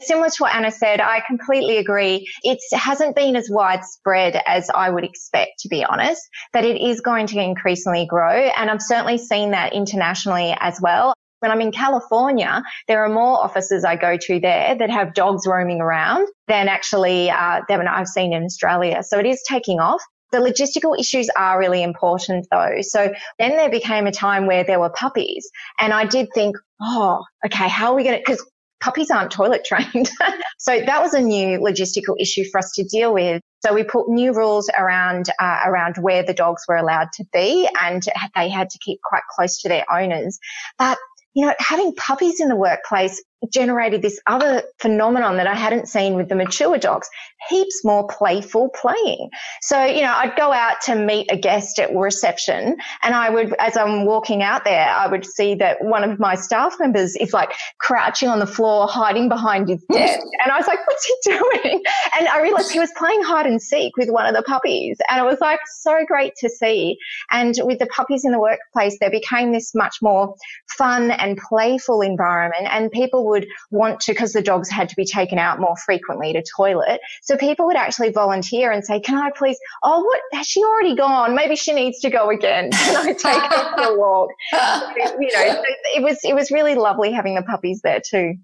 Similar 0.00 0.28
to 0.28 0.36
what 0.38 0.54
Anna 0.54 0.70
said, 0.70 1.00
I 1.00 1.20
completely 1.26 1.78
agree. 1.78 2.28
It 2.42 2.58
hasn't 2.72 3.14
been 3.14 3.36
as 3.36 3.48
widespread 3.50 4.40
as 4.46 4.68
I 4.74 4.90
would 4.90 5.04
expect, 5.04 5.60
to 5.60 5.68
be 5.68 5.84
honest, 5.84 6.20
that 6.52 6.64
it 6.64 6.80
is 6.80 7.00
going 7.00 7.28
to 7.28 7.40
increasingly 7.40 8.06
grow. 8.06 8.32
And 8.32 8.70
I've 8.70 8.82
certainly 8.82 9.18
seen 9.18 9.52
that 9.52 9.72
internationally 9.72 10.54
as 10.58 10.80
well. 10.80 11.14
When 11.40 11.50
I'm 11.50 11.60
in 11.60 11.72
California, 11.72 12.62
there 12.88 13.04
are 13.04 13.08
more 13.08 13.42
offices 13.42 13.84
I 13.84 13.96
go 13.96 14.16
to 14.18 14.40
there 14.40 14.76
that 14.78 14.90
have 14.90 15.14
dogs 15.14 15.46
roaming 15.46 15.80
around 15.80 16.26
than 16.48 16.68
actually 16.68 17.30
uh, 17.30 17.60
than 17.68 17.86
I've 17.86 18.08
seen 18.08 18.32
in 18.32 18.44
Australia. 18.44 19.02
So 19.02 19.18
it 19.18 19.26
is 19.26 19.42
taking 19.48 19.78
off. 19.78 20.02
The 20.32 20.38
logistical 20.38 20.98
issues 20.98 21.28
are 21.36 21.58
really 21.58 21.82
important 21.82 22.46
though. 22.50 22.78
So 22.80 23.12
then 23.38 23.50
there 23.56 23.70
became 23.70 24.06
a 24.06 24.12
time 24.12 24.46
where 24.46 24.64
there 24.64 24.80
were 24.80 24.90
puppies 24.90 25.48
and 25.78 25.92
I 25.92 26.06
did 26.06 26.28
think, 26.34 26.56
oh, 26.80 27.22
okay, 27.46 27.68
how 27.68 27.92
are 27.92 27.94
we 27.94 28.04
going 28.04 28.16
to, 28.16 28.22
because 28.26 28.44
puppies 28.84 29.10
aren't 29.10 29.30
toilet 29.30 29.64
trained. 29.64 30.10
so 30.58 30.80
that 30.84 31.02
was 31.02 31.14
a 31.14 31.20
new 31.20 31.58
logistical 31.58 32.14
issue 32.20 32.44
for 32.52 32.58
us 32.58 32.70
to 32.72 32.84
deal 32.84 33.14
with. 33.14 33.40
So 33.64 33.72
we 33.72 33.82
put 33.82 34.08
new 34.08 34.34
rules 34.34 34.70
around 34.78 35.30
uh, 35.40 35.60
around 35.64 35.96
where 35.96 36.22
the 36.22 36.34
dogs 36.34 36.62
were 36.68 36.76
allowed 36.76 37.08
to 37.14 37.24
be, 37.32 37.66
and 37.80 38.02
they 38.36 38.50
had 38.50 38.68
to 38.68 38.78
keep 38.84 39.00
quite 39.02 39.22
close 39.34 39.62
to 39.62 39.68
their 39.68 39.84
owners. 39.90 40.38
But 40.78 40.98
you 41.32 41.46
know, 41.46 41.54
having 41.58 41.94
puppies 41.96 42.40
in 42.40 42.48
the 42.48 42.56
workplace 42.56 43.22
generated 43.52 44.02
this 44.02 44.20
other 44.26 44.62
phenomenon 44.78 45.36
that 45.36 45.46
I 45.46 45.54
hadn't 45.54 45.88
seen 45.88 46.14
with 46.14 46.28
the 46.28 46.34
mature 46.34 46.78
dogs, 46.78 47.08
heaps 47.48 47.84
more 47.84 48.06
playful 48.08 48.70
playing. 48.70 49.30
So, 49.62 49.84
you 49.84 50.02
know, 50.02 50.12
I'd 50.14 50.36
go 50.36 50.52
out 50.52 50.80
to 50.86 50.94
meet 50.94 51.30
a 51.30 51.36
guest 51.36 51.78
at 51.78 51.94
reception 51.94 52.76
and 53.02 53.14
I 53.14 53.30
would, 53.30 53.54
as 53.58 53.76
I'm 53.76 54.06
walking 54.06 54.42
out 54.42 54.64
there, 54.64 54.88
I 54.88 55.06
would 55.06 55.26
see 55.26 55.54
that 55.56 55.82
one 55.82 56.04
of 56.04 56.18
my 56.18 56.34
staff 56.34 56.76
members 56.78 57.16
is 57.16 57.32
like 57.32 57.52
crouching 57.80 58.28
on 58.28 58.38
the 58.38 58.46
floor, 58.46 58.86
hiding 58.88 59.28
behind 59.28 59.68
his 59.68 59.84
desk. 59.92 60.20
And 60.42 60.52
I 60.52 60.56
was 60.56 60.66
like, 60.66 60.78
what's 60.86 61.04
he 61.04 61.16
doing? 61.24 61.82
And 62.18 62.28
I 62.28 62.40
realized 62.40 62.70
he 62.70 62.78
was 62.78 62.92
playing 62.96 63.22
hide 63.22 63.46
and 63.46 63.60
seek 63.60 63.96
with 63.96 64.08
one 64.08 64.26
of 64.26 64.34
the 64.34 64.42
puppies. 64.42 64.98
And 65.10 65.20
it 65.20 65.28
was 65.28 65.40
like 65.40 65.60
so 65.80 66.04
great 66.06 66.34
to 66.38 66.48
see. 66.48 66.96
And 67.30 67.54
with 67.62 67.78
the 67.78 67.86
puppies 67.86 68.24
in 68.24 68.32
the 68.32 68.40
workplace, 68.40 68.96
there 69.00 69.10
became 69.10 69.52
this 69.52 69.74
much 69.74 69.96
more 70.00 70.34
fun 70.78 71.10
and 71.10 71.36
playful 71.36 72.00
environment 72.00 72.68
and 72.70 72.90
people 72.90 73.26
would 73.26 73.33
would 73.34 73.46
want 73.72 74.00
to, 74.00 74.12
because 74.12 74.32
the 74.32 74.40
dogs 74.40 74.70
had 74.70 74.88
to 74.88 74.96
be 74.96 75.04
taken 75.04 75.38
out 75.38 75.60
more 75.60 75.76
frequently 75.84 76.32
to 76.32 76.42
toilet. 76.56 77.00
So 77.22 77.36
people 77.36 77.66
would 77.66 77.76
actually 77.76 78.10
volunteer 78.10 78.70
and 78.70 78.84
say, 78.84 79.00
can 79.00 79.18
I 79.18 79.30
please, 79.36 79.58
oh, 79.82 80.02
what, 80.02 80.20
has 80.32 80.46
she 80.46 80.62
already 80.62 80.94
gone? 80.94 81.34
Maybe 81.34 81.56
she 81.56 81.72
needs 81.72 81.98
to 82.00 82.10
go 82.10 82.30
again. 82.30 82.70
Can 82.84 82.96
I 82.96 83.12
take 83.12 83.42
her 83.52 83.76
for 83.76 83.94
a 83.94 83.98
walk? 83.98 84.30
So, 84.50 84.58
you 85.20 85.30
know, 85.32 85.62
it 85.96 86.02
was, 86.02 86.18
it 86.22 86.34
was 86.34 86.50
really 86.50 86.74
lovely 86.74 87.10
having 87.10 87.34
the 87.34 87.42
puppies 87.42 87.80
there 87.82 88.00
too. 88.00 88.34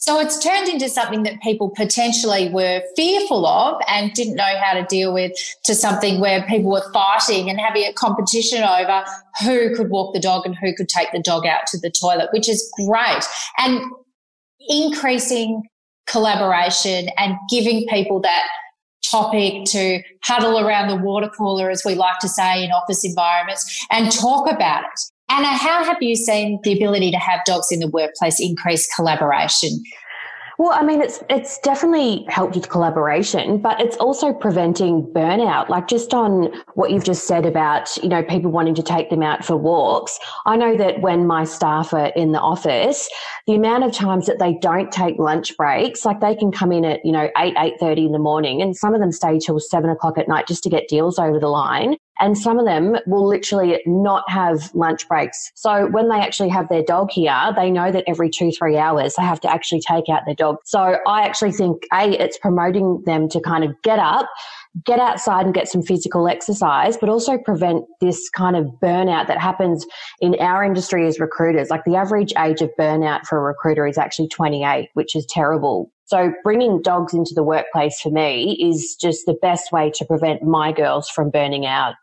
So 0.00 0.18
it's 0.18 0.42
turned 0.42 0.66
into 0.66 0.88
something 0.88 1.24
that 1.24 1.42
people 1.42 1.68
potentially 1.76 2.48
were 2.48 2.82
fearful 2.96 3.46
of 3.46 3.82
and 3.86 4.10
didn't 4.14 4.36
know 4.36 4.58
how 4.58 4.72
to 4.72 4.82
deal 4.86 5.12
with 5.12 5.32
to 5.64 5.74
something 5.74 6.20
where 6.20 6.42
people 6.46 6.70
were 6.70 6.90
fighting 6.90 7.50
and 7.50 7.60
having 7.60 7.84
a 7.84 7.92
competition 7.92 8.62
over 8.62 9.04
who 9.42 9.76
could 9.76 9.90
walk 9.90 10.14
the 10.14 10.20
dog 10.20 10.46
and 10.46 10.56
who 10.56 10.74
could 10.74 10.88
take 10.88 11.12
the 11.12 11.20
dog 11.20 11.44
out 11.44 11.66
to 11.66 11.78
the 11.78 11.90
toilet, 11.90 12.30
which 12.32 12.48
is 12.48 12.72
great. 12.76 13.24
And 13.58 13.82
increasing 14.68 15.62
collaboration 16.06 17.08
and 17.18 17.36
giving 17.48 17.86
people 17.88 18.20
that 18.20 18.42
topic 19.08 19.64
to 19.64 20.02
huddle 20.22 20.58
around 20.58 20.88
the 20.88 20.96
water 20.96 21.30
cooler, 21.36 21.70
as 21.70 21.82
we 21.84 21.94
like 21.94 22.18
to 22.20 22.28
say 22.28 22.64
in 22.64 22.70
office 22.70 23.04
environments, 23.04 23.86
and 23.90 24.12
talk 24.12 24.50
about 24.50 24.84
it. 24.84 25.00
Anna, 25.30 25.56
how 25.56 25.84
have 25.84 26.02
you 26.02 26.16
seen 26.16 26.58
the 26.64 26.72
ability 26.72 27.10
to 27.12 27.18
have 27.18 27.40
dogs 27.44 27.68
in 27.70 27.78
the 27.80 27.88
workplace 27.88 28.40
increase 28.40 28.92
collaboration? 28.94 29.82
Well, 30.60 30.72
I 30.72 30.82
mean, 30.84 31.00
it's 31.00 31.24
it's 31.30 31.58
definitely 31.60 32.26
helped 32.28 32.54
with 32.54 32.68
collaboration, 32.68 33.62
but 33.62 33.80
it's 33.80 33.96
also 33.96 34.34
preventing 34.34 35.06
burnout. 35.06 35.70
Like 35.70 35.88
just 35.88 36.12
on 36.12 36.52
what 36.74 36.90
you've 36.90 37.02
just 37.02 37.26
said 37.26 37.46
about, 37.46 37.96
you 37.96 38.10
know, 38.10 38.22
people 38.22 38.50
wanting 38.50 38.74
to 38.74 38.82
take 38.82 39.08
them 39.08 39.22
out 39.22 39.42
for 39.42 39.56
walks. 39.56 40.18
I 40.44 40.58
know 40.58 40.76
that 40.76 41.00
when 41.00 41.26
my 41.26 41.44
staff 41.44 41.94
are 41.94 42.08
in 42.08 42.32
the 42.32 42.40
office, 42.40 43.08
the 43.46 43.54
amount 43.54 43.84
of 43.84 43.92
times 43.92 44.26
that 44.26 44.38
they 44.38 44.52
don't 44.60 44.92
take 44.92 45.18
lunch 45.18 45.56
breaks, 45.56 46.04
like 46.04 46.20
they 46.20 46.34
can 46.34 46.52
come 46.52 46.72
in 46.72 46.84
at, 46.84 47.00
you 47.06 47.12
know, 47.12 47.30
eight, 47.38 47.54
eight 47.56 47.80
thirty 47.80 48.04
in 48.04 48.12
the 48.12 48.18
morning 48.18 48.60
and 48.60 48.76
some 48.76 48.92
of 48.92 49.00
them 49.00 49.12
stay 49.12 49.38
till 49.38 49.58
seven 49.60 49.88
o'clock 49.88 50.18
at 50.18 50.28
night 50.28 50.46
just 50.46 50.62
to 50.64 50.68
get 50.68 50.88
deals 50.88 51.18
over 51.18 51.40
the 51.40 51.48
line. 51.48 51.96
And 52.20 52.36
some 52.36 52.58
of 52.58 52.66
them 52.66 52.96
will 53.06 53.26
literally 53.26 53.80
not 53.86 54.24
have 54.28 54.74
lunch 54.74 55.08
breaks. 55.08 55.52
So 55.54 55.86
when 55.88 56.08
they 56.08 56.20
actually 56.20 56.50
have 56.50 56.68
their 56.68 56.82
dog 56.82 57.10
here, 57.10 57.52
they 57.56 57.70
know 57.70 57.90
that 57.90 58.04
every 58.06 58.30
two, 58.30 58.50
three 58.52 58.76
hours 58.76 59.14
they 59.14 59.22
have 59.22 59.40
to 59.40 59.50
actually 59.50 59.80
take 59.80 60.08
out 60.08 60.22
their 60.26 60.34
dog. 60.34 60.56
So 60.64 60.98
I 61.06 61.22
actually 61.22 61.52
think, 61.52 61.82
A, 61.92 62.10
it's 62.10 62.38
promoting 62.38 63.02
them 63.06 63.28
to 63.30 63.40
kind 63.40 63.64
of 63.64 63.74
get 63.82 63.98
up 63.98 64.28
get 64.84 65.00
outside 65.00 65.46
and 65.46 65.54
get 65.54 65.68
some 65.68 65.82
physical 65.82 66.28
exercise, 66.28 66.96
but 66.96 67.08
also 67.08 67.36
prevent 67.38 67.84
this 68.00 68.28
kind 68.30 68.54
of 68.54 68.66
burnout 68.82 69.26
that 69.26 69.38
happens 69.38 69.84
in 70.20 70.36
our 70.36 70.62
industry 70.62 71.06
as 71.06 71.18
recruiters. 71.18 71.70
Like 71.70 71.84
the 71.84 71.96
average 71.96 72.32
age 72.38 72.62
of 72.62 72.70
burnout 72.78 73.26
for 73.26 73.38
a 73.38 73.42
recruiter 73.42 73.86
is 73.86 73.98
actually 73.98 74.28
28, 74.28 74.88
which 74.94 75.16
is 75.16 75.26
terrible. 75.26 75.90
So 76.06 76.32
bringing 76.42 76.82
dogs 76.82 77.14
into 77.14 77.34
the 77.34 77.42
workplace 77.42 78.00
for 78.00 78.10
me 78.10 78.56
is 78.60 78.96
just 79.00 79.26
the 79.26 79.36
best 79.42 79.72
way 79.72 79.90
to 79.94 80.04
prevent 80.04 80.42
my 80.42 80.72
girls 80.72 81.08
from 81.08 81.30
burning 81.30 81.66
out. 81.66 81.94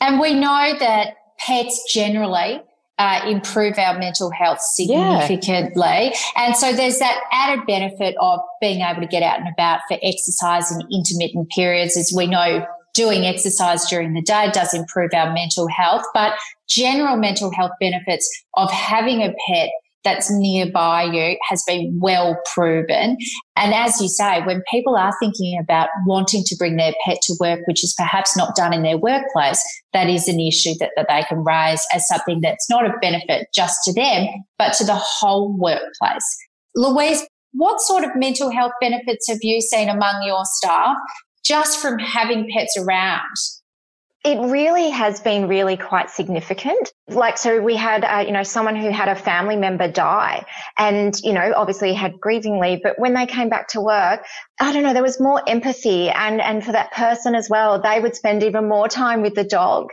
And 0.00 0.20
we 0.20 0.34
know 0.34 0.74
that 0.78 1.14
pets 1.38 1.92
generally 1.92 2.60
uh, 2.98 3.20
improve 3.26 3.78
our 3.78 3.98
mental 3.98 4.30
health 4.30 4.60
significantly. 4.60 5.82
Yeah. 5.84 6.10
And 6.36 6.56
so 6.56 6.72
there's 6.72 6.98
that 6.98 7.20
added 7.32 7.64
benefit 7.66 8.16
of 8.20 8.40
being 8.60 8.80
able 8.80 9.00
to 9.00 9.06
get 9.06 9.22
out 9.22 9.38
and 9.38 9.48
about 9.48 9.80
for 9.88 9.98
exercise 10.02 10.72
in 10.72 10.80
intermittent 10.92 11.48
periods. 11.50 11.96
As 11.96 12.12
we 12.14 12.26
know, 12.26 12.66
doing 12.94 13.24
exercise 13.24 13.86
during 13.86 14.14
the 14.14 14.22
day 14.22 14.50
does 14.52 14.74
improve 14.74 15.10
our 15.14 15.32
mental 15.32 15.68
health, 15.68 16.02
but 16.12 16.34
general 16.68 17.16
mental 17.16 17.52
health 17.52 17.70
benefits 17.80 18.28
of 18.54 18.70
having 18.72 19.22
a 19.22 19.32
pet 19.48 19.70
that's 20.08 20.30
nearby 20.30 21.02
you 21.02 21.36
has 21.48 21.62
been 21.66 21.98
well 22.00 22.40
proven. 22.54 23.18
And 23.56 23.74
as 23.74 24.00
you 24.00 24.08
say, 24.08 24.40
when 24.42 24.62
people 24.70 24.96
are 24.96 25.12
thinking 25.20 25.58
about 25.60 25.90
wanting 26.06 26.44
to 26.44 26.56
bring 26.56 26.76
their 26.76 26.94
pet 27.04 27.18
to 27.24 27.34
work, 27.38 27.60
which 27.66 27.84
is 27.84 27.94
perhaps 27.96 28.34
not 28.36 28.56
done 28.56 28.72
in 28.72 28.82
their 28.82 28.96
workplace, 28.96 29.62
that 29.92 30.08
is 30.08 30.26
an 30.26 30.40
issue 30.40 30.72
that, 30.80 30.92
that 30.96 31.08
they 31.10 31.22
can 31.28 31.44
raise 31.44 31.86
as 31.92 32.08
something 32.08 32.40
that's 32.40 32.70
not 32.70 32.86
of 32.86 32.92
benefit 33.02 33.48
just 33.54 33.76
to 33.84 33.92
them, 33.92 34.26
but 34.58 34.72
to 34.74 34.84
the 34.84 34.94
whole 34.94 35.52
workplace. 35.58 36.36
Louise, 36.74 37.26
what 37.52 37.80
sort 37.82 38.04
of 38.04 38.10
mental 38.14 38.50
health 38.50 38.72
benefits 38.80 39.28
have 39.28 39.38
you 39.42 39.60
seen 39.60 39.90
among 39.90 40.22
your 40.26 40.44
staff 40.44 40.96
just 41.44 41.80
from 41.80 41.98
having 41.98 42.48
pets 42.50 42.78
around? 42.78 43.20
It 44.24 44.38
really 44.38 44.90
has 44.90 45.20
been 45.20 45.46
really 45.46 45.76
quite 45.76 46.10
significant. 46.10 46.92
Like, 47.08 47.38
so 47.38 47.60
we 47.60 47.76
had, 47.76 48.04
uh, 48.04 48.24
you 48.26 48.32
know, 48.32 48.42
someone 48.42 48.74
who 48.74 48.90
had 48.90 49.08
a 49.08 49.14
family 49.14 49.56
member 49.56 49.90
die 49.90 50.44
and, 50.76 51.18
you 51.22 51.32
know, 51.32 51.52
obviously 51.56 51.94
had 51.94 52.20
grieving 52.20 52.58
leave, 52.60 52.80
but 52.82 52.98
when 52.98 53.14
they 53.14 53.26
came 53.26 53.48
back 53.48 53.68
to 53.68 53.80
work, 53.80 54.26
I 54.60 54.72
don't 54.72 54.82
know, 54.82 54.92
there 54.92 55.04
was 55.04 55.20
more 55.20 55.42
empathy 55.48 56.10
and, 56.10 56.40
and 56.40 56.64
for 56.64 56.72
that 56.72 56.92
person 56.92 57.36
as 57.36 57.48
well, 57.48 57.80
they 57.80 58.00
would 58.00 58.16
spend 58.16 58.42
even 58.42 58.68
more 58.68 58.88
time 58.88 59.22
with 59.22 59.34
the 59.34 59.44
dog. 59.44 59.86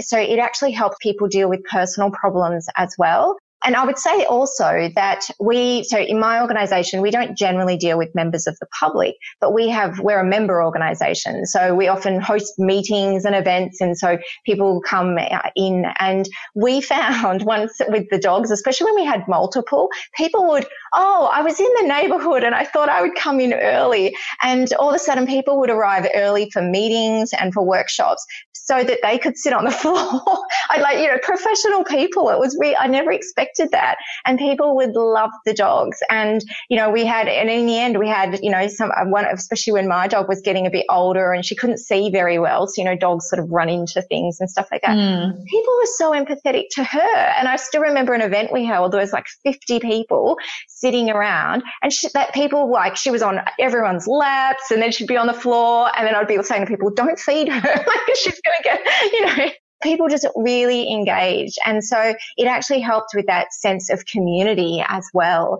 So 0.00 0.18
it 0.18 0.38
actually 0.38 0.72
helped 0.72 1.00
people 1.00 1.28
deal 1.28 1.48
with 1.48 1.64
personal 1.64 2.10
problems 2.10 2.68
as 2.76 2.94
well. 2.98 3.36
And 3.64 3.76
I 3.76 3.84
would 3.84 3.98
say 3.98 4.24
also 4.24 4.90
that 4.94 5.28
we, 5.40 5.84
so 5.84 5.98
in 5.98 6.18
my 6.18 6.40
organization, 6.40 7.00
we 7.00 7.10
don't 7.10 7.36
generally 7.36 7.76
deal 7.76 7.96
with 7.96 8.14
members 8.14 8.46
of 8.46 8.58
the 8.58 8.66
public, 8.78 9.16
but 9.40 9.52
we 9.52 9.68
have, 9.68 10.00
we're 10.00 10.20
a 10.20 10.24
member 10.24 10.62
organization. 10.62 11.46
So 11.46 11.74
we 11.74 11.88
often 11.88 12.20
host 12.20 12.58
meetings 12.58 13.24
and 13.24 13.34
events. 13.34 13.80
And 13.80 13.96
so 13.96 14.18
people 14.44 14.80
come 14.82 15.16
uh, 15.18 15.38
in 15.54 15.86
and 15.98 16.28
we 16.54 16.80
found 16.92 17.42
once 17.42 17.80
with 17.88 18.08
the 18.10 18.18
dogs, 18.18 18.50
especially 18.50 18.86
when 18.86 18.96
we 18.96 19.04
had 19.04 19.26
multiple, 19.28 19.88
people 20.16 20.48
would, 20.48 20.66
oh, 20.94 21.30
I 21.32 21.42
was 21.42 21.60
in 21.60 21.70
the 21.80 21.86
neighborhood 21.86 22.42
and 22.42 22.54
I 22.54 22.64
thought 22.64 22.88
I 22.88 23.00
would 23.00 23.14
come 23.14 23.40
in 23.40 23.52
early. 23.52 24.16
And 24.42 24.72
all 24.74 24.90
of 24.90 24.96
a 24.96 24.98
sudden 24.98 25.26
people 25.26 25.60
would 25.60 25.70
arrive 25.70 26.08
early 26.14 26.50
for 26.50 26.62
meetings 26.62 27.32
and 27.32 27.52
for 27.52 27.64
workshops 27.64 28.26
so 28.52 28.84
that 28.84 29.00
they 29.02 29.18
could 29.18 29.36
sit 29.36 29.52
on 29.52 29.64
the 29.64 29.70
floor. 29.82 30.22
I'd 30.70 30.80
like, 30.80 30.98
you 30.98 31.08
know, 31.08 31.18
professional 31.22 31.84
people. 31.84 32.30
It 32.30 32.38
was, 32.38 32.56
re- 32.60 32.76
I 32.78 32.86
never 32.86 33.12
expected 33.12 33.51
that. 33.56 33.96
And 34.24 34.38
people 34.38 34.76
would 34.76 34.94
love 34.94 35.30
the 35.44 35.54
dogs. 35.54 35.98
And, 36.10 36.44
you 36.68 36.76
know, 36.76 36.90
we 36.90 37.04
had, 37.04 37.28
and 37.28 37.50
in 37.50 37.66
the 37.66 37.78
end, 37.78 37.98
we 37.98 38.08
had, 38.08 38.38
you 38.42 38.50
know, 38.50 38.66
some, 38.68 38.90
uh, 38.90 39.04
one, 39.06 39.24
especially 39.26 39.72
when 39.72 39.88
my 39.88 40.08
dog 40.08 40.28
was 40.28 40.40
getting 40.40 40.66
a 40.66 40.70
bit 40.70 40.86
older 40.88 41.32
and 41.32 41.44
she 41.44 41.54
couldn't 41.54 41.78
see 41.78 42.10
very 42.10 42.38
well. 42.38 42.66
So, 42.66 42.74
you 42.80 42.84
know, 42.84 42.96
dogs 42.96 43.28
sort 43.28 43.42
of 43.42 43.50
run 43.50 43.68
into 43.68 44.02
things 44.02 44.40
and 44.40 44.48
stuff 44.50 44.68
like 44.70 44.82
that. 44.82 44.96
Mm. 44.96 45.44
People 45.44 45.74
were 45.78 45.86
so 45.86 46.12
empathetic 46.12 46.64
to 46.72 46.84
her. 46.84 47.16
And 47.38 47.48
I 47.48 47.56
still 47.56 47.82
remember 47.82 48.14
an 48.14 48.20
event 48.20 48.52
we 48.52 48.64
held, 48.64 48.92
there 48.92 49.00
was 49.00 49.12
like 49.12 49.26
50 49.44 49.80
people 49.80 50.36
sitting 50.68 51.10
around 51.10 51.62
and 51.82 51.92
she, 51.92 52.08
that 52.14 52.32
people 52.34 52.70
like, 52.70 52.96
she 52.96 53.10
was 53.10 53.22
on 53.22 53.40
everyone's 53.58 54.06
laps 54.06 54.70
and 54.70 54.80
then 54.82 54.92
she'd 54.92 55.08
be 55.08 55.16
on 55.16 55.26
the 55.26 55.32
floor 55.32 55.90
and 55.96 56.06
then 56.06 56.14
I'd 56.14 56.28
be 56.28 56.42
saying 56.42 56.62
to 56.62 56.66
people, 56.66 56.90
don't 56.90 57.18
feed 57.18 57.48
her. 57.48 57.60
like 57.86 58.16
she's 58.16 58.40
going 58.40 58.56
to 58.58 58.62
get, 58.62 59.12
you 59.12 59.26
know, 59.26 59.52
people 59.82 60.08
just 60.08 60.26
really 60.36 60.90
engaged. 60.92 61.58
And 61.66 61.84
so 61.84 62.14
it 62.36 62.46
actually 62.46 62.80
helped 62.80 63.10
with 63.14 63.26
that 63.26 63.52
sense 63.52 63.90
of 63.90 64.06
community 64.06 64.84
as 64.88 65.08
well. 65.12 65.58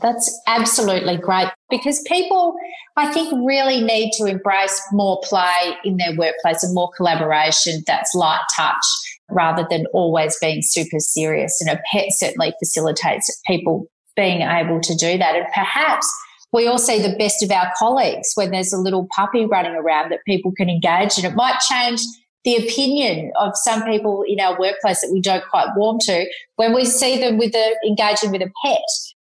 That's 0.00 0.40
absolutely 0.46 1.16
great 1.16 1.48
because 1.70 2.00
people, 2.06 2.54
I 2.96 3.12
think, 3.12 3.32
really 3.44 3.82
need 3.82 4.12
to 4.18 4.26
embrace 4.26 4.80
more 4.92 5.20
play 5.24 5.74
in 5.84 5.96
their 5.96 6.16
workplace 6.16 6.62
and 6.62 6.74
more 6.74 6.90
collaboration 6.96 7.82
that's 7.86 8.14
light 8.14 8.40
touch 8.54 8.76
rather 9.30 9.66
than 9.68 9.86
always 9.92 10.38
being 10.40 10.62
super 10.62 11.00
serious. 11.00 11.60
And 11.60 11.70
a 11.70 11.82
pet 11.90 12.06
certainly 12.10 12.54
facilitates 12.60 13.40
people 13.46 13.86
being 14.14 14.42
able 14.42 14.80
to 14.80 14.94
do 14.94 15.18
that. 15.18 15.34
And 15.34 15.46
perhaps 15.52 16.08
we 16.52 16.66
all 16.66 16.78
see 16.78 17.00
the 17.00 17.16
best 17.16 17.42
of 17.42 17.50
our 17.50 17.70
colleagues 17.78 18.30
when 18.34 18.50
there's 18.50 18.72
a 18.72 18.78
little 18.78 19.06
puppy 19.14 19.46
running 19.46 19.74
around 19.74 20.10
that 20.10 20.20
people 20.26 20.52
can 20.56 20.70
engage 20.70 21.18
and 21.18 21.26
It 21.26 21.34
might 21.34 21.58
change 21.60 22.00
the 22.48 22.66
opinion 22.66 23.30
of 23.38 23.52
some 23.56 23.82
people 23.82 24.24
in 24.26 24.40
our 24.40 24.58
workplace 24.58 25.02
that 25.02 25.10
we 25.12 25.20
don't 25.20 25.44
quite 25.50 25.68
warm 25.76 25.98
to 26.00 26.24
when 26.56 26.74
we 26.74 26.82
see 26.82 27.18
them 27.20 27.36
with 27.36 27.52
the 27.52 27.76
engaging 27.86 28.32
with 28.32 28.40
a 28.40 28.50
pet. 28.64 28.80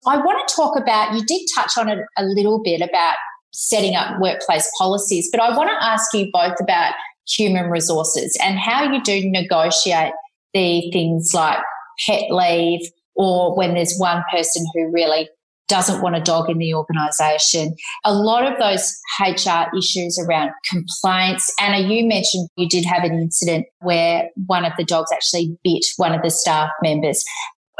I 0.06 0.18
want 0.18 0.46
to 0.46 0.54
talk 0.54 0.78
about, 0.78 1.14
you 1.14 1.24
did 1.24 1.40
touch 1.54 1.72
on 1.78 1.88
it 1.88 2.00
a 2.18 2.24
little 2.24 2.62
bit 2.62 2.82
about 2.82 3.14
setting 3.50 3.96
up 3.96 4.20
workplace 4.20 4.70
policies, 4.76 5.30
but 5.32 5.40
I 5.40 5.56
want 5.56 5.70
to 5.70 5.84
ask 5.86 6.12
you 6.12 6.28
both 6.30 6.60
about 6.60 6.92
human 7.26 7.70
resources 7.70 8.36
and 8.42 8.58
how 8.58 8.92
you 8.92 9.02
do 9.02 9.22
negotiate 9.30 10.12
the 10.52 10.90
things 10.92 11.32
like 11.32 11.60
pet 12.06 12.24
leave 12.30 12.80
or 13.14 13.56
when 13.56 13.72
there's 13.72 13.96
one 13.96 14.22
person 14.30 14.66
who 14.74 14.92
really 14.92 15.30
doesn't 15.68 16.02
want 16.02 16.16
a 16.16 16.20
dog 16.20 16.50
in 16.50 16.58
the 16.58 16.74
organisation. 16.74 17.74
A 18.04 18.12
lot 18.12 18.50
of 18.50 18.58
those 18.58 18.92
HR 19.20 19.76
issues 19.76 20.18
around 20.18 20.50
complaints. 20.68 21.52
Anna, 21.60 21.86
you 21.86 22.06
mentioned 22.06 22.48
you 22.56 22.68
did 22.68 22.84
have 22.84 23.04
an 23.04 23.14
incident 23.14 23.66
where 23.80 24.28
one 24.46 24.64
of 24.64 24.72
the 24.76 24.84
dogs 24.84 25.12
actually 25.12 25.56
bit 25.62 25.84
one 25.96 26.14
of 26.14 26.22
the 26.22 26.30
staff 26.30 26.70
members. 26.82 27.24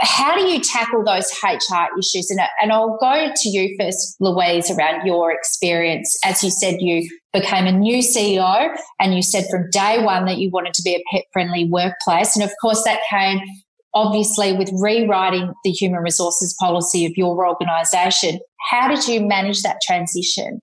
How 0.01 0.37
do 0.37 0.43
you 0.43 0.61
tackle 0.61 1.03
those 1.03 1.29
HR 1.43 1.87
issues? 1.99 2.31
And, 2.31 2.41
and 2.63 2.71
I'll 2.71 2.99
go 3.01 3.33
to 3.35 3.49
you 3.49 3.75
first, 3.81 4.17
Louise, 4.21 4.71
around 4.71 5.05
your 5.05 5.33
experience. 5.33 6.17
As 6.25 6.45
you 6.45 6.51
said, 6.51 6.77
you 6.79 7.09
became 7.33 7.67
a 7.67 7.73
new 7.73 7.99
CEO 7.99 8.77
and 9.01 9.15
you 9.15 9.23
said 9.23 9.47
from 9.51 9.69
day 9.71 10.03
one 10.03 10.25
that 10.27 10.39
you 10.39 10.51
wanted 10.51 10.75
to 10.75 10.83
be 10.83 10.95
a 10.95 11.03
pet 11.11 11.25
friendly 11.33 11.65
workplace. 11.65 12.37
And 12.37 12.45
of 12.45 12.53
course, 12.63 12.85
that 12.85 13.01
came 13.11 13.41
obviously 13.99 14.53
with 14.53 14.71
rewriting 14.81 15.53
the 15.65 15.71
human 15.71 16.01
resources 16.01 16.55
policy 16.61 17.05
of 17.05 17.13
your 17.17 17.47
organisation, 17.47 18.39
how 18.71 18.89
did 18.89 19.07
you 19.09 19.21
manage 19.27 19.63
that 19.63 19.79
transition? 19.85 20.61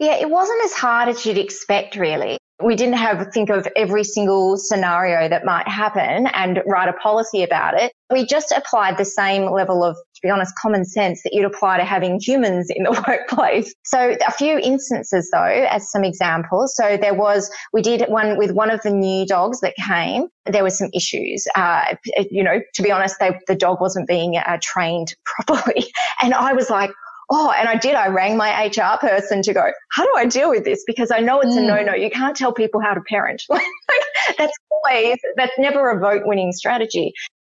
Yeah, 0.00 0.14
it 0.14 0.30
wasn't 0.30 0.64
as 0.64 0.72
hard 0.72 1.08
as 1.08 1.24
you'd 1.26 1.38
expect, 1.38 1.96
really. 1.96 2.38
We 2.64 2.74
didn't 2.74 2.96
have 2.96 3.26
think 3.32 3.50
of 3.50 3.68
every 3.76 4.04
single 4.04 4.56
scenario 4.56 5.28
that 5.28 5.44
might 5.44 5.68
happen 5.68 6.28
and 6.28 6.62
write 6.66 6.88
a 6.88 6.94
policy 6.94 7.42
about 7.42 7.74
it. 7.80 7.92
We 8.10 8.24
just 8.24 8.52
applied 8.52 8.96
the 8.96 9.04
same 9.04 9.50
level 9.50 9.84
of, 9.84 9.96
be 10.22 10.30
honest, 10.30 10.54
common 10.56 10.84
sense 10.84 11.22
that 11.22 11.32
you'd 11.32 11.44
apply 11.44 11.78
to 11.78 11.84
having 11.84 12.20
humans 12.20 12.68
in 12.70 12.84
the 12.84 12.92
workplace. 13.08 13.74
So 13.84 14.16
a 14.26 14.32
few 14.32 14.58
instances 14.58 15.30
though, 15.32 15.44
as 15.44 15.90
some 15.90 16.04
examples. 16.04 16.74
So 16.76 16.96
there 16.96 17.14
was, 17.14 17.50
we 17.72 17.82
did 17.82 18.02
one 18.08 18.38
with 18.38 18.52
one 18.52 18.70
of 18.70 18.82
the 18.82 18.90
new 18.90 19.26
dogs 19.26 19.60
that 19.60 19.74
came. 19.76 20.28
There 20.46 20.62
were 20.62 20.70
some 20.70 20.88
issues. 20.94 21.46
Uh, 21.54 21.96
you 22.30 22.42
know, 22.42 22.60
to 22.74 22.82
be 22.82 22.90
honest, 22.90 23.16
they, 23.20 23.38
the 23.46 23.56
dog 23.56 23.80
wasn't 23.80 24.08
being 24.08 24.36
uh, 24.36 24.58
trained 24.62 25.14
properly. 25.24 25.86
And 26.22 26.34
I 26.34 26.52
was 26.52 26.70
like, 26.70 26.90
oh, 27.30 27.50
and 27.50 27.68
I 27.68 27.76
did. 27.76 27.94
I 27.94 28.08
rang 28.08 28.36
my 28.36 28.66
HR 28.66 28.98
person 28.98 29.42
to 29.42 29.52
go, 29.52 29.70
how 29.92 30.04
do 30.04 30.12
I 30.16 30.26
deal 30.26 30.50
with 30.50 30.64
this? 30.64 30.84
Because 30.86 31.10
I 31.10 31.18
know 31.18 31.40
it's 31.40 31.54
mm. 31.54 31.64
a 31.64 31.66
no 31.66 31.82
no. 31.82 31.94
You 31.94 32.10
can't 32.10 32.36
tell 32.36 32.52
people 32.52 32.80
how 32.80 32.94
to 32.94 33.00
parent. 33.00 33.42
that's 34.38 34.56
always, 34.70 35.16
that's 35.36 35.52
never 35.58 35.90
a 35.90 35.98
vote 35.98 36.22
winning 36.26 36.52
strategy. 36.52 37.12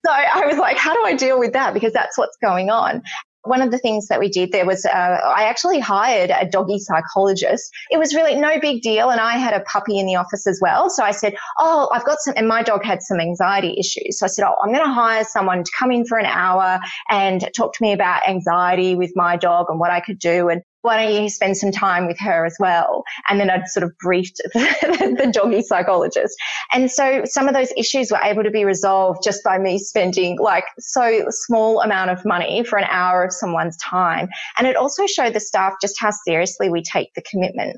So 0.07 0.13
I 0.13 0.45
was 0.45 0.57
like, 0.57 0.77
how 0.77 0.93
do 0.93 1.03
I 1.03 1.13
deal 1.13 1.37
with 1.37 1.51
that? 1.51 1.73
Because 1.73 1.91
that's 1.91 2.17
what's 2.17 2.37
going 2.37 2.69
on 2.69 3.01
one 3.47 3.61
of 3.61 3.71
the 3.71 3.77
things 3.77 4.07
that 4.07 4.19
we 4.19 4.29
did 4.29 4.51
there 4.51 4.65
was 4.65 4.85
uh, 4.85 4.89
I 4.89 5.43
actually 5.45 5.79
hired 5.79 6.29
a 6.29 6.45
doggy 6.45 6.79
psychologist. 6.79 7.71
It 7.89 7.97
was 7.97 8.13
really 8.13 8.35
no 8.35 8.59
big 8.59 8.81
deal. 8.81 9.09
And 9.09 9.19
I 9.21 9.37
had 9.37 9.53
a 9.53 9.61
puppy 9.61 9.97
in 9.97 10.05
the 10.05 10.15
office 10.15 10.45
as 10.45 10.59
well. 10.61 10.89
So 10.89 11.03
I 11.03 11.11
said, 11.11 11.35
Oh, 11.57 11.89
I've 11.93 12.05
got 12.05 12.19
some, 12.19 12.33
and 12.37 12.47
my 12.47 12.61
dog 12.61 12.83
had 12.83 13.01
some 13.01 13.19
anxiety 13.19 13.75
issues. 13.79 14.19
So 14.19 14.25
I 14.25 14.27
said, 14.27 14.45
Oh, 14.45 14.55
I'm 14.61 14.73
going 14.73 14.85
to 14.85 14.93
hire 14.93 15.23
someone 15.23 15.63
to 15.63 15.71
come 15.77 15.91
in 15.91 16.05
for 16.05 16.17
an 16.17 16.25
hour 16.25 16.79
and 17.09 17.49
talk 17.55 17.73
to 17.73 17.81
me 17.81 17.93
about 17.93 18.27
anxiety 18.27 18.95
with 18.95 19.13
my 19.15 19.37
dog 19.37 19.67
and 19.69 19.79
what 19.79 19.91
I 19.91 20.01
could 20.01 20.19
do. 20.19 20.49
And 20.49 20.61
why 20.81 21.03
don't 21.03 21.21
you 21.21 21.29
spend 21.29 21.57
some 21.57 21.71
time 21.71 22.07
with 22.07 22.19
her 22.19 22.45
as 22.45 22.55
well? 22.59 23.03
And 23.29 23.39
then 23.39 23.49
I'd 23.49 23.67
sort 23.67 23.83
of 23.83 23.97
briefed 23.97 24.37
the, 24.53 25.15
the 25.17 25.31
doggy 25.31 25.61
psychologist. 25.61 26.35
And 26.71 26.89
so 26.89 27.23
some 27.25 27.47
of 27.47 27.53
those 27.53 27.71
issues 27.75 28.11
were 28.11 28.21
able 28.23 28.43
to 28.43 28.51
be 28.51 28.63
resolved 28.63 29.21
just 29.23 29.43
by 29.43 29.57
me 29.57 29.79
spending 29.79 30.37
like 30.39 30.65
so 30.79 31.25
small 31.29 31.81
amount 31.81 32.11
of 32.11 32.23
money 32.25 32.63
for 32.63 32.77
an 32.77 32.87
hour 32.89 33.23
of 33.23 33.33
someone's 33.33 33.77
time. 33.77 34.29
And 34.57 34.67
it 34.67 34.75
also 34.75 35.07
showed 35.07 35.33
the 35.33 35.39
staff 35.39 35.73
just 35.81 35.95
how 35.99 36.11
seriously 36.11 36.69
we 36.69 36.81
take 36.81 37.13
the 37.15 37.23
commitment. 37.23 37.77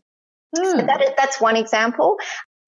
Mm. 0.56 0.72
So 0.72 0.86
that 0.86 1.02
is, 1.02 1.10
that's 1.18 1.40
one 1.40 1.56
example. 1.56 2.18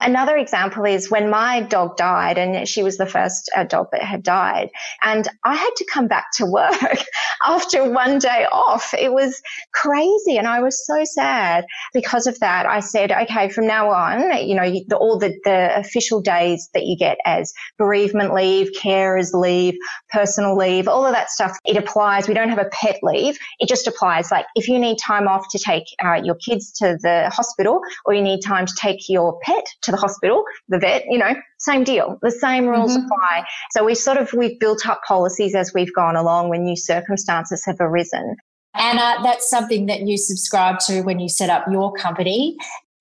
Another 0.02 0.36
example 0.36 0.86
is 0.86 1.12
when 1.12 1.30
my 1.30 1.62
dog 1.62 1.96
died 1.96 2.40
and 2.40 2.68
she 2.68 2.82
was 2.82 2.98
the 2.98 3.06
first 3.06 3.52
dog 3.68 3.88
that 3.92 4.02
had 4.02 4.24
died 4.24 4.70
and 5.04 5.28
I 5.44 5.56
had 5.56 5.70
to 5.78 5.86
come 5.86 6.08
back 6.08 6.26
to 6.38 6.46
work 6.46 6.74
after 7.46 7.88
one 7.90 8.18
day 8.18 8.48
off. 8.52 8.94
It 8.98 9.14
was 9.14 9.40
crazy 9.74 10.38
and 10.38 10.48
I 10.48 10.62
was 10.62 10.84
so 10.88 11.04
sad 11.04 11.66
because 11.94 12.26
of 12.26 12.40
that. 12.40 12.66
I 12.66 12.80
said, 12.80 13.12
okay, 13.12 13.50
from 13.50 13.68
now 13.68 13.92
on, 13.92 14.46
you 14.48 14.56
know, 14.56 14.72
the, 14.88 14.96
all 14.96 15.20
the, 15.20 15.40
the 15.44 15.78
official 15.78 16.20
days 16.20 16.70
that 16.74 16.86
you 16.86 16.98
get 16.98 17.20
as 17.24 17.54
bereavement 17.78 18.34
leave, 18.34 18.72
carers 18.72 19.34
leave, 19.34 19.76
personal 20.10 20.58
leave, 20.58 20.88
all 20.88 21.06
of 21.06 21.14
that 21.14 21.30
stuff, 21.30 21.56
it 21.64 21.78
applies. 21.78 22.28
We 22.28 22.34
don't 22.34 22.50
have 22.50 22.58
a 22.58 22.70
pet 22.72 22.98
leave. 23.04 23.38
It 23.60 23.70
just 23.70 23.88
applies. 23.88 24.32
Like 24.32 24.46
if 24.56 24.68
you 24.68 24.80
need 24.80 24.98
time 24.98 25.28
off 25.28 25.46
to 25.52 25.60
take 25.60 25.84
uh, 26.04 26.22
your 26.24 26.36
kids 26.36 26.72
to 26.80 26.98
the 27.00 27.30
hospital 27.32 27.82
or 28.06 28.16
you 28.16 28.22
need 28.24 28.42
time 28.42 28.66
to 28.66 28.74
take 28.80 29.08
your 29.08 29.40
pet 29.44 29.66
to 29.84 29.91
the 29.92 29.98
hospital, 29.98 30.44
the 30.68 30.80
vet, 30.80 31.04
you 31.10 31.18
know, 31.18 31.36
same 31.60 31.84
deal. 31.84 32.18
The 32.22 32.32
same 32.32 32.68
rules 32.68 32.96
mm-hmm. 32.96 33.06
apply. 33.06 33.46
So 33.72 33.84
we 33.84 33.96
sort 33.96 34.18
of, 34.18 34.34
we've 34.34 34.60
built 34.60 34.88
up 34.88 35.02
policies 35.08 35.56
as 35.56 35.74
we've 35.74 35.94
gone 35.94 36.16
along 36.16 36.50
when 36.50 36.64
new 36.64 36.76
circumstances 36.76 37.64
have 37.66 37.78
arisen. 37.80 38.36
Anna, 38.76 39.18
that's 39.24 39.50
something 39.50 39.86
that 39.88 40.02
you 40.02 40.18
subscribe 40.18 40.80
to 40.88 41.02
when 41.02 41.20
you 41.20 41.30
set 41.30 41.50
up 41.50 41.66
your 41.72 41.92
company. 41.94 42.58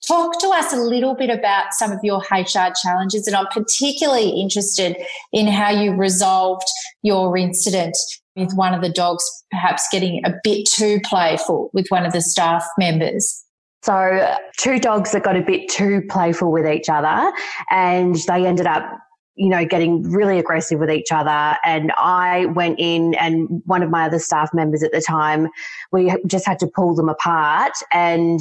Talk 0.06 0.40
to 0.40 0.48
us 0.48 0.72
a 0.72 0.76
little 0.76 1.14
bit 1.14 1.30
about 1.30 1.72
some 1.72 1.92
of 1.92 2.00
your 2.02 2.18
HR 2.30 2.72
challenges. 2.82 3.26
And 3.26 3.36
I'm 3.36 3.46
particularly 3.46 4.30
interested 4.30 4.96
in 5.32 5.46
how 5.46 5.70
you 5.70 5.92
resolved 5.92 6.66
your 7.02 7.36
incident 7.36 7.96
with 8.34 8.52
one 8.54 8.74
of 8.74 8.80
the 8.80 8.90
dogs 8.90 9.24
perhaps 9.50 9.86
getting 9.92 10.22
a 10.24 10.32
bit 10.42 10.66
too 10.66 11.00
playful 11.04 11.70
with 11.72 11.86
one 11.88 12.06
of 12.06 12.12
the 12.12 12.22
staff 12.22 12.66
members. 12.78 13.44
So, 13.82 14.36
two 14.58 14.78
dogs 14.78 15.12
that 15.12 15.22
got 15.22 15.36
a 15.36 15.42
bit 15.42 15.68
too 15.70 16.02
playful 16.08 16.52
with 16.52 16.66
each 16.66 16.88
other, 16.88 17.32
and 17.70 18.14
they 18.26 18.46
ended 18.46 18.66
up 18.66 18.84
you 19.40 19.48
know, 19.48 19.64
getting 19.64 20.02
really 20.02 20.38
aggressive 20.38 20.78
with 20.78 20.90
each 20.90 21.10
other. 21.10 21.56
And 21.64 21.92
I 21.96 22.44
went 22.46 22.78
in, 22.78 23.14
and 23.14 23.62
one 23.64 23.82
of 23.82 23.88
my 23.88 24.04
other 24.04 24.18
staff 24.18 24.50
members 24.52 24.82
at 24.82 24.92
the 24.92 25.00
time, 25.00 25.48
we 25.92 26.14
just 26.26 26.46
had 26.46 26.58
to 26.60 26.66
pull 26.66 26.94
them 26.94 27.08
apart. 27.08 27.72
And 27.92 28.40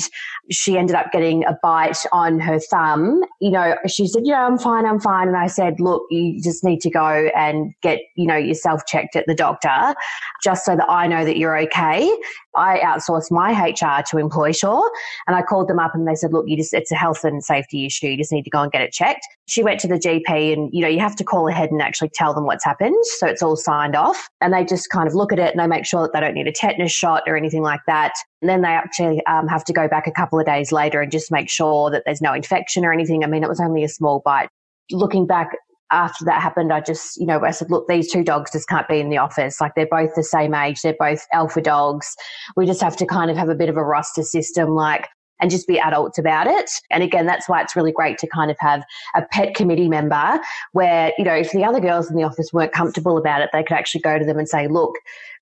she 0.52 0.78
ended 0.78 0.96
up 0.96 1.12
getting 1.12 1.46
a 1.46 1.58
bite 1.62 1.98
on 2.12 2.40
her 2.40 2.60
thumb. 2.60 3.24
You 3.40 3.52
know, 3.52 3.76
she 3.88 4.08
said, 4.08 4.24
Yeah, 4.26 4.46
I'm 4.46 4.58
fine, 4.58 4.86
I'm 4.86 5.00
fine. 5.00 5.28
And 5.28 5.38
I 5.38 5.48
said, 5.48 5.80
Look, 5.80 6.04
you 6.10 6.42
just 6.42 6.64
need 6.64 6.82
to 6.82 6.90
go 6.90 7.30
and 7.36 7.74
get, 7.82 8.00
you 8.16 8.28
know, 8.28 8.38
yourself 8.38 8.86
checked 8.86 9.16
at 9.16 9.26
the 9.28 9.36
doctor 9.36 9.96
just 10.44 10.66
so 10.66 10.76
that 10.76 10.90
I 10.90 11.08
know 11.08 11.26
that 11.26 11.38
you're 11.38 11.58
okay. 11.62 12.10
I 12.56 12.80
outsourced 12.80 13.32
my 13.32 13.52
HR 13.52 14.04
to 14.10 14.18
Employsure 14.18 14.82
and 15.28 15.36
I 15.36 15.42
called 15.42 15.68
them 15.68 15.80
up 15.80 15.94
and 15.94 16.08
they 16.08 16.16
said, 16.16 16.34
look, 16.34 16.46
you 16.48 16.58
just, 16.58 16.74
it's 16.74 16.92
a 16.92 16.96
health 16.96 17.24
and 17.24 17.44
safety 17.44 17.86
issue. 17.86 18.08
You 18.08 18.18
just 18.18 18.32
need 18.32 18.44
to 18.44 18.50
go 18.50 18.62
and 18.62 18.72
get 18.72 18.82
it 18.82 18.92
checked. 18.92 19.26
She 19.48 19.64
went 19.64 19.80
to 19.82 19.88
the 19.88 19.96
GP 19.96 20.54
and, 20.54 20.70
you 20.74 20.82
know, 20.82 20.88
you 20.88 21.00
have 21.00 21.16
to 21.18 21.24
call 21.24 21.48
ahead 21.48 21.72
and 21.72 21.82
actually 21.82 22.10
tell 22.10 22.34
them 22.34 22.46
what's 22.46 22.66
happened. 22.66 22.96
So 23.18 23.28
it's 23.28 23.42
all 23.42 23.56
signed 23.56 23.96
off 23.96 24.30
and 24.42 24.54
they 24.54 24.66
just 24.66 24.90
kind 24.90 25.08
of 25.08 25.16
look 25.16 25.32
at 25.32 25.40
it 25.40 25.52
and 25.52 25.60
they 25.60 25.68
make 25.68 25.86
sure 25.86 26.02
that 26.02 26.14
they 26.14 26.20
don't 26.20 26.34
need 26.34 26.48
a 26.48 26.52
tetanus 26.52 26.92
shot 26.92 27.24
or 27.28 27.38
anything 27.40 27.64
like 27.64 27.82
that. 27.88 28.14
And 28.42 28.50
then 28.50 28.62
they 28.62 28.70
actually 28.70 29.26
um, 29.26 29.48
have 29.48 29.64
to 29.66 29.74
go 29.74 29.88
back 29.88 30.08
a 30.08 30.12
couple 30.12 30.40
of 30.40 30.46
days 30.46 30.72
later 30.72 31.02
and 31.02 31.12
just 31.12 31.32
make 31.32 31.50
sure 31.50 31.90
that 31.90 32.04
there's 32.06 32.22
no 32.22 32.34
infection 32.34 32.86
or 32.86 32.94
anything. 32.94 33.24
I 33.24 33.28
mean, 33.28 33.44
it 33.44 33.50
was 33.50 33.60
only 33.60 33.84
a 33.84 33.90
small 33.90 34.22
bite. 34.24 34.50
Looking 34.92 35.26
back, 35.26 35.50
after 35.92 36.24
that 36.26 36.42
happened, 36.42 36.72
I 36.72 36.82
just, 36.82 37.20
you 37.20 37.26
know, 37.26 37.44
I 37.44 37.52
said, 37.52 37.72
look, 37.72 37.88
these 37.88 38.12
two 38.12 38.24
dogs 38.24 38.52
just 38.52 38.70
can't 38.70 38.88
be 38.88 39.00
in 39.00 39.10
the 39.10 39.18
office. 39.18 39.60
Like 39.60 39.74
they're 39.76 39.88
both 39.88 40.14
the 40.16 40.24
same 40.24 40.54
age. 40.54 40.82
They're 40.82 40.96
both 41.00 41.26
alpha 41.34 41.62
dogs. 41.62 42.16
We 42.56 42.68
just 42.68 42.82
have 42.82 42.96
to 42.98 43.06
kind 43.06 43.32
of 43.32 43.38
have 43.38 43.50
a 43.50 43.56
bit 43.56 43.70
of 43.70 43.78
a 43.78 43.84
roster 43.84 44.22
system. 44.22 44.76
Like 44.76 45.08
and 45.40 45.50
just 45.50 45.68
be 45.68 45.80
adults 45.80 46.18
about 46.18 46.48
it. 46.48 46.70
And 46.92 47.04
again, 47.04 47.26
that's 47.26 47.48
why 47.48 47.62
it's 47.62 47.76
really 47.76 47.92
great 47.92 48.18
to 48.20 48.28
kind 48.28 48.52
of 48.52 48.58
have 48.60 48.84
a 49.16 49.24
pet 49.32 49.56
committee 49.56 49.88
member 49.88 50.40
where, 50.74 51.14
you 51.18 51.24
know, 51.24 51.34
if 51.34 51.52
the 51.52 51.64
other 51.64 51.80
girls 51.80 52.10
in 52.10 52.18
the 52.18 52.24
office 52.24 52.52
weren't 52.52 52.74
comfortable 52.74 53.18
about 53.18 53.42
it, 53.42 53.50
they 53.54 53.64
could 53.64 53.78
actually 53.78 54.02
go 54.02 54.20
to 54.20 54.26
them 54.26 54.38
and 54.38 54.50
say, 54.50 54.68
look, 54.68 54.96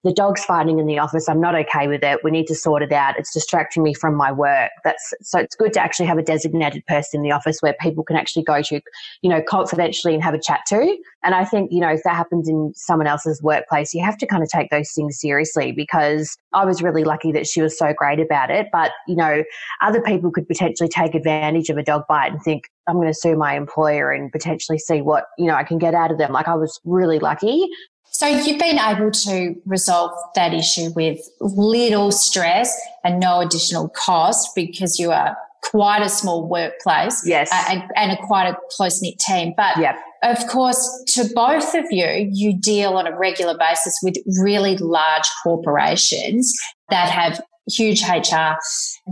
the 0.04 0.14
dog's 0.14 0.44
fighting 0.44 0.80
in 0.80 0.86
the 0.86 1.00
office. 1.00 1.28
I'm 1.28 1.42
not 1.42 1.56
okay 1.56 1.88
with 1.88 2.04
it. 2.04 2.20
We 2.24 2.32
need 2.32 2.48
to 2.48 2.56
sort 2.56 2.84
it 2.84 2.92
out. 2.92 3.18
It's 3.18 3.34
distracting 3.34 3.84
me 3.84 3.94
from 3.94 4.16
my 4.16 4.32
work. 4.32 4.72
That's 4.84 5.14
so 5.22 5.40
it's 5.40 5.56
good 5.56 5.74
to 5.74 5.82
actually 5.82 6.06
have 6.06 6.18
a 6.18 6.24
designated 6.24 6.86
person 6.86 7.20
in 7.20 7.24
the 7.24 7.32
office 7.32 7.60
where 7.62 7.76
people 7.80 8.04
can 8.04 8.16
actually 8.16 8.44
go 8.44 8.62
to, 8.62 8.82
you 9.22 9.30
know, 9.30 9.42
confidentially 9.42 10.14
and 10.14 10.24
have 10.24 10.34
a 10.34 10.40
chat 10.40 10.62
to. 10.68 10.98
And 11.24 11.36
I 11.36 11.46
think, 11.46 11.72
you 11.72 11.80
know, 11.80 11.90
if 11.90 12.02
that 12.04 12.16
happens 12.16 12.48
in 12.48 12.74
someone 12.76 13.08
else's 13.08 13.42
workplace, 13.42 13.94
you 13.94 14.04
have 14.04 14.18
to 14.18 14.28
kind 14.28 14.44
of 14.44 14.50
take 14.50 14.70
those 14.70 14.92
things 14.92 15.20
seriously 15.20 15.72
because 15.72 16.38
I 16.54 16.66
was 16.66 16.82
really 16.82 17.04
lucky 17.04 17.32
that 17.34 17.48
she 17.48 17.62
was 17.62 17.78
so 17.78 17.94
great 17.94 18.20
about 18.20 18.50
it. 18.50 18.68
But, 18.72 18.92
you 19.08 19.16
know, 19.16 19.44
other 19.82 20.02
people 20.02 20.32
could 20.32 20.48
potentially 20.48 20.90
take 20.90 21.16
advantage 21.16 21.70
of 21.70 21.78
a 21.78 21.84
dog 21.84 22.04
bite 22.08 22.32
and 22.32 22.42
think, 22.42 22.70
I'm 22.88 22.96
going 22.96 23.08
to 23.08 23.14
sue 23.14 23.36
my 23.36 23.56
employer 23.56 24.12
and 24.12 24.32
potentially 24.32 24.80
see 24.80 25.02
what, 25.02 25.26
you 25.38 25.46
know, 25.46 25.56
I 25.56 25.64
can 25.64 25.78
get 25.78 25.94
out 25.94 26.12
of 26.12 26.18
them. 26.18 26.32
Like 26.32 26.48
I 26.48 26.56
was 26.56 26.80
really 26.86 27.20
lucky. 27.20 27.68
So 28.12 28.26
you've 28.26 28.60
been 28.60 28.80
able 28.80 29.12
to 29.12 29.56
resolve 29.66 30.12
that 30.36 30.54
issue 30.54 30.92
with 30.96 31.20
little 31.40 32.12
stress 32.12 32.76
and 33.04 33.20
no 33.20 33.42
additional 33.42 33.90
cost 33.90 34.50
because 34.56 34.98
you 34.98 35.12
are 35.12 35.38
quite 35.64 36.02
a 36.02 36.10
small 36.10 36.48
workplace 36.48 37.24
yes. 37.26 37.52
Uh, 37.52 37.64
and, 37.70 37.84
and, 37.96 38.12
a 38.12 38.18
quite 38.26 38.48
a 38.48 38.58
close 38.72 39.02
knit 39.02 39.20
team. 39.20 39.54
But 39.56 39.78
yep. 39.78 39.98
of 40.24 40.48
course, 40.48 41.04
to 41.16 41.26
both 41.36 41.76
of 41.76 41.86
you, 41.92 42.30
you 42.32 42.58
deal 42.58 42.94
on 42.94 43.06
a 43.06 43.18
regular 43.18 43.58
basis 43.58 43.98
with 44.02 44.16
really 44.42 44.78
large 44.78 45.28
corporations 45.44 46.54
that 46.90 47.10
have 47.10 47.42
huge 47.68 48.02
HR 48.04 48.56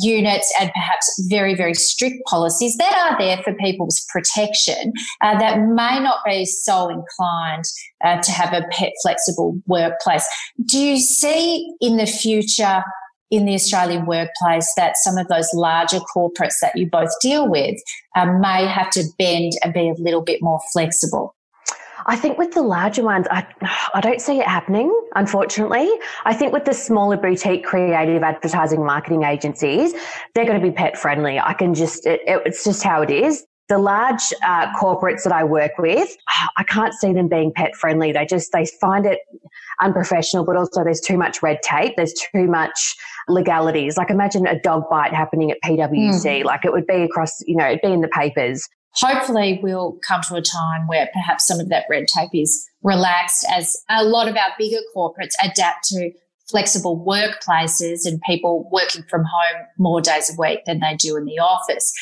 units 0.01 0.53
and 0.59 0.71
perhaps 0.73 1.27
very, 1.29 1.55
very 1.55 1.73
strict 1.73 2.23
policies 2.25 2.75
that 2.77 2.93
are 2.93 3.17
there 3.19 3.37
for 3.43 3.53
people's 3.55 4.05
protection 4.09 4.93
uh, 5.21 5.37
that 5.39 5.59
may 5.59 5.99
not 5.99 6.19
be 6.25 6.45
so 6.45 6.89
inclined 6.89 7.65
uh, 8.03 8.21
to 8.21 8.31
have 8.31 8.53
a 8.53 8.65
pet 8.71 8.93
flexible 9.01 9.59
workplace. 9.67 10.25
Do 10.65 10.79
you 10.79 10.97
see 10.97 11.71
in 11.81 11.97
the 11.97 12.05
future 12.05 12.83
in 13.31 13.45
the 13.45 13.55
Australian 13.55 14.05
workplace 14.05 14.71
that 14.77 14.97
some 14.97 15.17
of 15.17 15.27
those 15.27 15.49
larger 15.53 15.99
corporates 16.15 16.59
that 16.61 16.75
you 16.75 16.87
both 16.89 17.09
deal 17.21 17.49
with 17.49 17.75
uh, 18.15 18.25
may 18.25 18.65
have 18.65 18.89
to 18.91 19.03
bend 19.17 19.53
and 19.63 19.73
be 19.73 19.89
a 19.89 19.93
little 20.01 20.21
bit 20.21 20.41
more 20.41 20.59
flexible? 20.71 21.34
I 22.05 22.15
think 22.15 22.37
with 22.37 22.53
the 22.53 22.61
larger 22.61 23.03
ones, 23.03 23.25
I, 23.31 23.45
I 23.93 24.01
don't 24.01 24.21
see 24.21 24.39
it 24.39 24.47
happening, 24.47 24.93
unfortunately. 25.15 25.89
I 26.23 26.33
think 26.33 26.53
with 26.53 26.65
the 26.65 26.73
smaller 26.73 27.17
boutique 27.17 27.63
creative 27.63 28.21
advertising 28.21 28.85
marketing 28.85 29.23
agencies, 29.23 29.93
they're 30.33 30.45
going 30.45 30.59
to 30.59 30.65
be 30.65 30.71
pet 30.71 30.97
friendly. 30.97 31.39
I 31.39 31.53
can 31.53 31.73
just, 31.73 32.05
it, 32.05 32.21
it, 32.27 32.43
it's 32.45 32.63
just 32.63 32.83
how 32.83 33.01
it 33.01 33.09
is. 33.09 33.45
The 33.67 33.79
large 33.79 34.21
uh, 34.45 34.71
corporates 34.79 35.23
that 35.23 35.33
I 35.33 35.43
work 35.43 35.71
with, 35.79 36.15
I 36.55 36.63
can't 36.63 36.93
see 36.93 37.13
them 37.13 37.27
being 37.27 37.51
pet 37.51 37.75
friendly. 37.75 38.11
They 38.11 38.27
just, 38.27 38.51
they 38.51 38.67
find 38.79 39.07
it 39.07 39.17
unprofessional, 39.81 40.45
but 40.45 40.55
also 40.55 40.83
there's 40.83 41.01
too 41.01 41.17
much 41.17 41.41
red 41.41 41.63
tape. 41.63 41.95
There's 41.97 42.13
too 42.13 42.45
much 42.45 42.95
legalities. 43.27 43.97
Like 43.97 44.11
imagine 44.11 44.45
a 44.45 44.59
dog 44.59 44.83
bite 44.91 45.13
happening 45.13 45.49
at 45.49 45.57
PwC. 45.63 46.41
Mm. 46.41 46.43
Like 46.43 46.63
it 46.63 46.73
would 46.73 46.85
be 46.85 47.01
across, 47.01 47.41
you 47.47 47.55
know, 47.55 47.65
it'd 47.65 47.81
be 47.81 47.91
in 47.91 48.01
the 48.01 48.07
papers 48.09 48.69
hopefully 48.97 49.59
we'll 49.61 49.97
come 50.07 50.21
to 50.27 50.35
a 50.35 50.41
time 50.41 50.87
where 50.87 51.09
perhaps 51.13 51.47
some 51.47 51.59
of 51.59 51.69
that 51.69 51.85
red 51.89 52.05
tape 52.07 52.29
is 52.33 52.67
relaxed 52.83 53.45
as 53.51 53.75
a 53.89 54.03
lot 54.03 54.27
of 54.27 54.35
our 54.35 54.51
bigger 54.57 54.79
corporates 54.95 55.33
adapt 55.43 55.85
to 55.85 56.11
flexible 56.49 57.03
workplaces 57.05 58.05
and 58.05 58.21
people 58.21 58.69
working 58.71 59.03
from 59.09 59.23
home 59.23 59.65
more 59.77 60.01
days 60.01 60.29
a 60.29 60.39
week 60.39 60.59
than 60.65 60.79
they 60.79 60.95
do 60.95 61.17
in 61.17 61.25
the 61.25 61.39
office. 61.39 61.93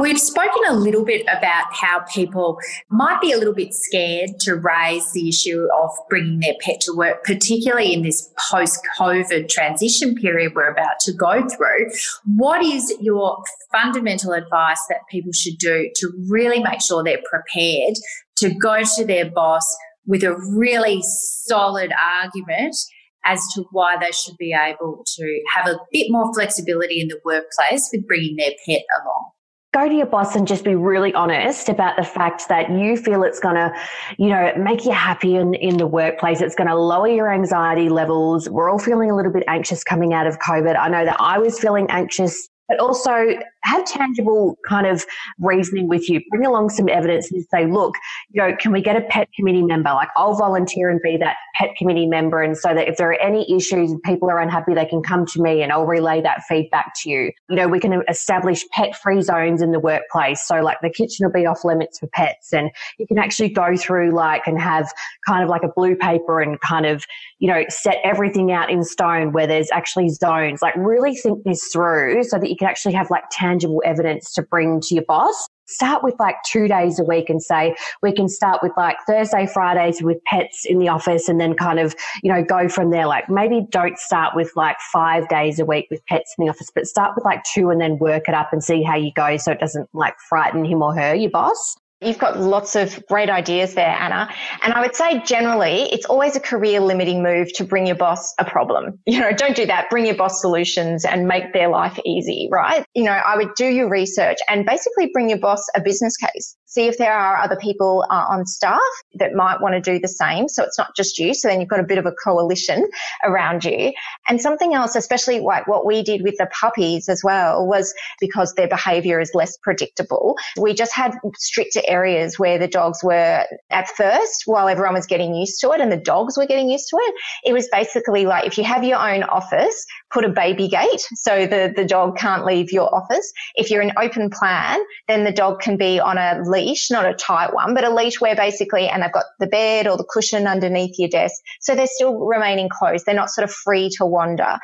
We've 0.00 0.18
spoken 0.18 0.62
a 0.68 0.74
little 0.74 1.04
bit 1.04 1.22
about 1.22 1.72
how 1.72 2.00
people 2.12 2.58
might 2.90 3.20
be 3.20 3.32
a 3.32 3.38
little 3.38 3.54
bit 3.54 3.74
scared 3.74 4.30
to 4.40 4.54
raise 4.54 5.12
the 5.12 5.28
issue 5.28 5.66
of 5.80 5.90
bringing 6.08 6.40
their 6.40 6.54
pet 6.60 6.80
to 6.82 6.92
work, 6.92 7.24
particularly 7.24 7.92
in 7.92 8.02
this 8.02 8.30
post 8.50 8.80
COVID 8.98 9.48
transition 9.48 10.14
period 10.14 10.52
we're 10.54 10.70
about 10.70 10.98
to 11.00 11.12
go 11.12 11.46
through. 11.48 11.90
What 12.36 12.62
is 12.62 12.92
your 13.00 13.42
fundamental 13.72 14.32
advice 14.32 14.80
that 14.88 15.00
people 15.10 15.32
should 15.32 15.58
do 15.58 15.90
to 15.96 16.12
really 16.28 16.60
make 16.62 16.80
sure 16.80 17.02
they're 17.02 17.22
prepared 17.30 17.94
to 18.38 18.54
go 18.54 18.82
to 18.96 19.04
their 19.04 19.30
boss 19.30 19.64
with 20.06 20.22
a 20.22 20.36
really 20.56 21.02
solid 21.02 21.92
argument 22.02 22.76
as 23.24 23.40
to 23.54 23.64
why 23.70 23.96
they 24.00 24.10
should 24.12 24.36
be 24.38 24.54
able 24.54 25.04
to 25.06 25.42
have 25.54 25.66
a 25.66 25.78
bit 25.92 26.06
more 26.10 26.32
flexibility 26.32 27.00
in 27.00 27.08
the 27.08 27.20
workplace 27.24 27.88
with 27.92 28.06
bringing 28.06 28.36
their 28.36 28.52
pet 28.66 28.82
along? 29.02 29.30
Go 29.72 29.88
to 29.88 29.94
your 29.94 30.06
boss 30.06 30.34
and 30.34 30.48
just 30.48 30.64
be 30.64 30.74
really 30.74 31.14
honest 31.14 31.68
about 31.68 31.96
the 31.96 32.02
fact 32.02 32.48
that 32.48 32.70
you 32.70 32.96
feel 32.96 33.22
it's 33.22 33.38
going 33.38 33.54
to, 33.54 33.72
you 34.18 34.28
know, 34.28 34.52
make 34.56 34.84
you 34.84 34.90
happy 34.90 35.36
in, 35.36 35.54
in 35.54 35.76
the 35.76 35.86
workplace. 35.86 36.40
It's 36.40 36.56
going 36.56 36.68
to 36.68 36.76
lower 36.76 37.08
your 37.08 37.32
anxiety 37.32 37.88
levels. 37.88 38.48
We're 38.48 38.68
all 38.68 38.80
feeling 38.80 39.10
a 39.10 39.16
little 39.16 39.32
bit 39.32 39.44
anxious 39.46 39.84
coming 39.84 40.12
out 40.12 40.26
of 40.26 40.38
COVID. 40.40 40.76
I 40.76 40.88
know 40.88 41.04
that 41.04 41.16
I 41.20 41.38
was 41.38 41.58
feeling 41.58 41.86
anxious 41.88 42.48
but 42.70 42.78
also 42.78 43.26
have 43.62 43.84
tangible 43.84 44.58
kind 44.68 44.86
of 44.86 45.04
reasoning 45.38 45.88
with 45.88 46.08
you. 46.08 46.20
Bring 46.30 46.46
along 46.46 46.70
some 46.70 46.88
evidence 46.88 47.30
and 47.30 47.44
say, 47.50 47.66
look, 47.66 47.94
you 48.30 48.42
know, 48.42 48.56
can 48.56 48.72
we 48.72 48.80
get 48.80 48.96
a 48.96 49.02
pet 49.02 49.28
committee 49.34 49.62
member? 49.62 49.90
Like 49.90 50.08
I'll 50.16 50.36
volunteer 50.36 50.90
and 50.90 51.00
be 51.02 51.16
that 51.18 51.36
pet 51.54 51.70
committee 51.76 52.06
member. 52.06 52.42
And 52.42 52.56
so 52.56 52.74
that 52.74 52.88
if 52.88 52.96
there 52.96 53.10
are 53.10 53.20
any 53.20 53.50
issues 53.54 53.90
and 53.90 54.02
people 54.02 54.30
are 54.30 54.38
unhappy, 54.38 54.74
they 54.74 54.86
can 54.86 55.02
come 55.02 55.26
to 55.26 55.42
me 55.42 55.62
and 55.62 55.72
I'll 55.72 55.86
relay 55.86 56.20
that 56.22 56.42
feedback 56.48 56.92
to 57.02 57.10
you. 57.10 57.32
You 57.48 57.56
know, 57.56 57.68
we 57.68 57.80
can 57.80 58.02
establish 58.08 58.64
pet 58.72 58.96
free 58.96 59.20
zones 59.20 59.62
in 59.62 59.72
the 59.72 59.80
workplace. 59.80 60.42
So 60.46 60.56
like 60.60 60.78
the 60.82 60.90
kitchen 60.90 61.26
will 61.26 61.32
be 61.32 61.46
off 61.46 61.64
limits 61.64 61.98
for 61.98 62.06
pets 62.08 62.52
and 62.52 62.70
you 62.98 63.06
can 63.06 63.18
actually 63.18 63.50
go 63.50 63.76
through 63.76 64.12
like 64.12 64.46
and 64.46 64.60
have 64.60 64.90
kind 65.26 65.42
of 65.42 65.50
like 65.50 65.62
a 65.62 65.68
blue 65.74 65.96
paper 65.96 66.40
and 66.40 66.60
kind 66.60 66.86
of, 66.86 67.04
you 67.38 67.48
know, 67.48 67.64
set 67.68 67.98
everything 68.04 68.52
out 68.52 68.70
in 68.70 68.82
stone 68.84 69.32
where 69.32 69.46
there's 69.46 69.70
actually 69.70 70.08
zones. 70.08 70.62
Like 70.62 70.74
really 70.76 71.14
think 71.14 71.44
this 71.44 71.68
through 71.72 72.24
so 72.24 72.38
that 72.38 72.48
you 72.48 72.56
can 72.56 72.68
actually 72.68 72.94
have 72.94 73.10
like 73.10 73.24
tangible 73.30 73.49
evidence 73.84 74.32
to 74.32 74.42
bring 74.42 74.80
to 74.80 74.94
your 74.94 75.04
boss 75.04 75.48
start 75.70 76.02
with 76.02 76.14
like 76.18 76.36
two 76.44 76.68
days 76.68 76.98
a 76.98 77.04
week 77.04 77.30
and 77.30 77.42
say 77.42 77.74
we 78.02 78.12
can 78.12 78.28
start 78.28 78.60
with 78.62 78.72
like 78.76 78.96
Thursday, 79.06 79.46
Fridays 79.46 80.02
with 80.02 80.22
pets 80.24 80.64
in 80.64 80.78
the 80.78 80.88
office 80.88 81.28
and 81.28 81.40
then 81.40 81.54
kind 81.54 81.78
of, 81.78 81.94
you 82.22 82.32
know, 82.32 82.42
go 82.42 82.68
from 82.68 82.90
there. 82.90 83.06
Like 83.06 83.30
maybe 83.30 83.66
don't 83.70 83.98
start 83.98 84.34
with 84.34 84.50
like 84.56 84.76
five 84.92 85.28
days 85.28 85.58
a 85.58 85.64
week 85.64 85.86
with 85.90 86.04
pets 86.06 86.34
in 86.36 86.44
the 86.44 86.50
office, 86.50 86.70
but 86.74 86.86
start 86.86 87.14
with 87.14 87.24
like 87.24 87.42
two 87.44 87.70
and 87.70 87.80
then 87.80 87.98
work 87.98 88.28
it 88.28 88.34
up 88.34 88.52
and 88.52 88.62
see 88.62 88.82
how 88.82 88.96
you 88.96 89.12
go 89.14 89.36
so 89.36 89.52
it 89.52 89.60
doesn't 89.60 89.88
like 89.94 90.18
frighten 90.28 90.64
him 90.64 90.82
or 90.82 90.94
her, 90.94 91.14
your 91.14 91.30
boss. 91.30 91.76
You've 92.02 92.18
got 92.18 92.38
lots 92.40 92.76
of 92.76 93.04
great 93.08 93.28
ideas 93.28 93.74
there, 93.74 93.90
Anna. 93.90 94.30
And 94.62 94.72
I 94.72 94.80
would 94.80 94.96
say 94.96 95.20
generally, 95.22 95.82
it's 95.92 96.06
always 96.06 96.34
a 96.34 96.40
career 96.40 96.80
limiting 96.80 97.22
move 97.22 97.52
to 97.54 97.64
bring 97.64 97.86
your 97.86 97.96
boss 97.96 98.32
a 98.38 98.44
problem. 98.44 98.98
You 99.10 99.18
know, 99.18 99.32
don't 99.32 99.56
do 99.56 99.66
that. 99.66 99.90
Bring 99.90 100.06
your 100.06 100.14
boss 100.14 100.40
solutions 100.40 101.04
and 101.04 101.26
make 101.26 101.52
their 101.52 101.68
life 101.68 101.98
easy, 102.06 102.48
right? 102.50 102.84
You 102.94 103.02
know, 103.02 103.10
I 103.12 103.36
would 103.36 103.54
do 103.56 103.66
your 103.66 103.88
research 103.88 104.38
and 104.48 104.64
basically 104.64 105.10
bring 105.12 105.28
your 105.28 105.38
boss 105.38 105.66
a 105.74 105.80
business 105.80 106.16
case 106.16 106.56
see 106.70 106.86
if 106.86 106.98
there 106.98 107.12
are 107.12 107.36
other 107.36 107.56
people 107.56 108.06
uh, 108.10 108.26
on 108.28 108.46
staff 108.46 108.80
that 109.14 109.32
might 109.34 109.60
want 109.60 109.74
to 109.74 109.80
do 109.80 109.98
the 109.98 110.08
same. 110.08 110.48
So 110.48 110.62
it's 110.62 110.78
not 110.78 110.94
just 110.96 111.18
you. 111.18 111.34
So 111.34 111.48
then 111.48 111.58
you've 111.58 111.68
got 111.68 111.80
a 111.80 111.84
bit 111.84 111.98
of 111.98 112.06
a 112.06 112.12
coalition 112.12 112.88
around 113.24 113.64
you. 113.64 113.92
And 114.28 114.40
something 114.40 114.72
else, 114.72 114.94
especially 114.94 115.40
like 115.40 115.66
what 115.66 115.84
we 115.84 116.02
did 116.02 116.22
with 116.22 116.36
the 116.38 116.46
puppies 116.52 117.08
as 117.08 117.22
well, 117.24 117.66
was 117.66 117.92
because 118.20 118.54
their 118.54 118.68
behavior 118.68 119.20
is 119.20 119.32
less 119.34 119.56
predictable. 119.56 120.36
We 120.60 120.72
just 120.72 120.94
had 120.94 121.12
stricter 121.36 121.80
areas 121.90 122.38
where 122.38 122.58
the 122.58 122.68
dogs 122.68 123.02
were 123.02 123.44
at 123.70 123.88
first 123.96 124.42
while 124.46 124.68
everyone 124.68 124.94
was 124.94 125.06
getting 125.06 125.34
used 125.34 125.60
to 125.60 125.70
it 125.72 125.80
and 125.80 125.90
the 125.90 125.96
dogs 125.96 126.36
were 126.36 126.46
getting 126.46 126.70
used 126.70 126.88
to 126.90 126.96
it. 126.96 127.14
It 127.44 127.52
was 127.52 127.68
basically 127.70 128.26
like 128.26 128.46
if 128.46 128.56
you 128.56 128.64
have 128.64 128.84
your 128.84 128.98
own 128.98 129.24
office, 129.24 129.84
put 130.12 130.24
a 130.24 130.28
baby 130.28 130.68
gate 130.68 131.06
so 131.14 131.46
the, 131.46 131.72
the 131.74 131.84
dog 131.84 132.16
can't 132.16 132.44
leave 132.44 132.72
your 132.72 132.94
office. 132.94 133.32
If 133.54 133.70
you're 133.70 133.82
an 133.82 133.92
open 134.00 134.30
plan, 134.30 134.80
then 135.08 135.24
the 135.24 135.32
dog 135.32 135.60
can 135.60 135.76
be 135.76 136.00
on 136.00 136.18
a 136.18 136.40
leash, 136.44 136.90
not 136.90 137.04
a 137.04 137.14
tight 137.14 137.52
one, 137.52 137.74
but 137.74 137.84
a 137.84 137.94
leash 137.94 138.20
where 138.20 138.36
basically, 138.36 138.88
and 138.88 139.02
they've 139.02 139.12
got 139.12 139.26
the 139.38 139.46
bed 139.46 139.86
or 139.86 139.96
the 139.96 140.04
cushion 140.04 140.46
underneath 140.46 140.98
your 140.98 141.08
desk. 141.08 141.42
So 141.60 141.74
they're 141.74 141.86
still 141.86 142.18
remaining 142.18 142.68
closed. 142.68 143.06
They're 143.06 143.14
not 143.14 143.30
sort 143.30 143.44
of 143.44 143.52
free 143.52 143.90
to 143.98 144.06
wander. 144.06 144.58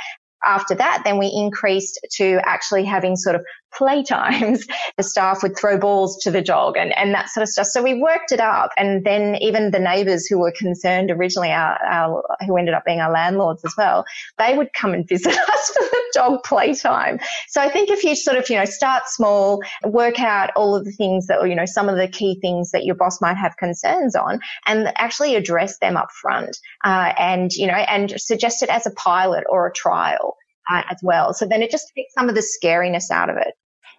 After 0.44 0.74
that, 0.76 1.02
then 1.04 1.18
we 1.18 1.32
increased 1.34 1.98
to 2.18 2.40
actually 2.44 2.84
having 2.84 3.16
sort 3.16 3.34
of 3.34 3.42
playtimes. 3.78 4.60
The 4.96 5.02
staff 5.02 5.42
would 5.42 5.58
throw 5.58 5.78
balls 5.78 6.16
to 6.22 6.30
the 6.30 6.40
dog 6.40 6.76
and, 6.78 6.96
and 6.96 7.12
that 7.12 7.28
sort 7.28 7.42
of 7.42 7.48
stuff. 7.48 7.66
So 7.66 7.82
we 7.82 8.00
worked 8.00 8.32
it 8.32 8.40
up. 8.40 8.70
And 8.78 9.04
then 9.04 9.36
even 9.42 9.70
the 9.70 9.78
neighbors 9.78 10.26
who 10.26 10.38
were 10.38 10.52
concerned 10.56 11.10
originally, 11.10 11.50
our, 11.50 11.78
our, 11.84 12.24
who 12.46 12.56
ended 12.56 12.72
up 12.72 12.84
being 12.86 13.00
our 13.00 13.12
landlords 13.12 13.62
as 13.64 13.74
well, 13.76 14.06
they 14.38 14.56
would 14.56 14.72
come 14.72 14.94
and 14.94 15.06
visit 15.08 15.36
us 15.36 15.70
for 15.70 15.82
the 15.82 16.02
dog 16.14 16.44
playtime. 16.44 17.18
So 17.48 17.60
I 17.60 17.68
think 17.68 17.90
if 17.90 18.04
you 18.04 18.16
sort 18.16 18.38
of, 18.38 18.48
you 18.48 18.56
know, 18.56 18.64
start 18.64 19.02
small, 19.06 19.62
work 19.84 20.18
out 20.18 20.50
all 20.56 20.74
of 20.74 20.84
the 20.84 20.92
things 20.92 21.26
that, 21.26 21.46
you 21.48 21.54
know, 21.54 21.66
some 21.66 21.88
of 21.88 21.96
the 21.96 22.08
key 22.08 22.38
things 22.40 22.70
that 22.70 22.84
your 22.84 22.94
boss 22.94 23.20
might 23.20 23.36
have 23.36 23.56
concerns 23.58 24.16
on 24.16 24.40
and 24.66 24.92
actually 24.96 25.34
address 25.34 25.78
them 25.78 25.96
up 25.96 26.08
front, 26.10 26.56
uh, 26.84 27.12
and, 27.18 27.52
you 27.52 27.66
know, 27.66 27.74
and 27.74 28.18
suggest 28.18 28.62
it 28.62 28.70
as 28.70 28.86
a 28.86 28.90
pilot 28.92 29.44
or 29.48 29.66
a 29.66 29.72
trial. 29.72 30.36
Uh, 30.68 30.82
as 30.90 30.98
well. 31.00 31.32
So 31.32 31.46
then 31.46 31.62
it 31.62 31.70
just 31.70 31.92
takes 31.94 32.12
some 32.12 32.28
of 32.28 32.34
the 32.34 32.40
scariness 32.42 33.12
out 33.12 33.30
of 33.30 33.36
it. 33.36 33.54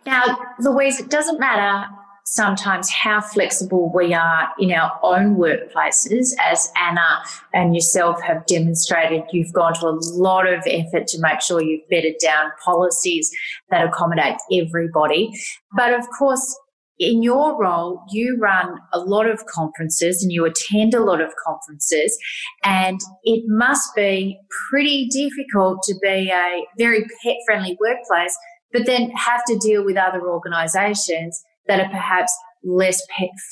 Now, 0.08 0.24
Louise, 0.62 1.02
it 1.02 1.10
doesn't 1.10 1.38
matter 1.38 1.86
sometimes 2.24 2.90
how 2.90 3.20
flexible 3.20 3.92
we 3.94 4.14
are 4.14 4.48
in 4.58 4.72
our 4.72 4.98
own 5.04 5.36
workplaces, 5.36 6.30
as 6.40 6.72
Anna 6.78 7.22
and 7.54 7.76
yourself 7.76 8.22
have 8.22 8.46
demonstrated. 8.46 9.24
You've 9.34 9.52
gone 9.52 9.74
to 9.74 9.88
a 9.88 10.00
lot 10.14 10.48
of 10.48 10.64
effort 10.66 11.08
to 11.08 11.20
make 11.20 11.42
sure 11.42 11.62
you've 11.62 11.90
bedded 11.90 12.16
down 12.24 12.52
policies 12.64 13.30
that 13.70 13.86
accommodate 13.86 14.38
everybody. 14.54 15.30
But 15.76 15.94
of 15.94 16.06
course, 16.18 16.58
in 17.00 17.22
your 17.22 17.62
role, 17.62 18.02
you 18.10 18.38
run 18.40 18.80
a 18.94 19.00
lot 19.00 19.30
of 19.30 19.46
conferences 19.46 20.24
and 20.24 20.32
you 20.32 20.46
attend 20.46 20.94
a 20.94 21.04
lot 21.04 21.20
of 21.20 21.34
conferences, 21.46 22.18
and 22.64 23.02
it 23.26 23.44
must 23.48 23.94
be 23.94 24.40
pretty 24.70 25.10
difficult 25.10 25.84
to 25.84 25.96
be 26.02 26.32
a 26.32 26.64
very 26.78 27.06
pet 27.24 27.36
friendly 27.46 27.78
workplace 27.82 28.38
but 28.74 28.86
then 28.86 29.12
have 29.12 29.44
to 29.46 29.58
deal 29.58 29.84
with 29.84 29.98
other 29.98 30.22
organizations 30.28 31.42
that 31.68 31.80
are 31.80 31.90
perhaps 31.90 32.34
less 32.64 33.02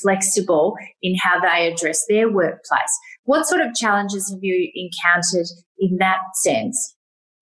flexible 0.02 0.74
in 1.02 1.14
how 1.22 1.40
they 1.40 1.72
address 1.72 2.04
their 2.08 2.30
workplace. 2.30 2.98
What 3.24 3.46
sort 3.46 3.60
of 3.60 3.74
challenges 3.74 4.30
have 4.30 4.40
you 4.42 4.70
encountered 4.74 5.46
in 5.78 5.98
that 5.98 6.18
sense? 6.42 6.95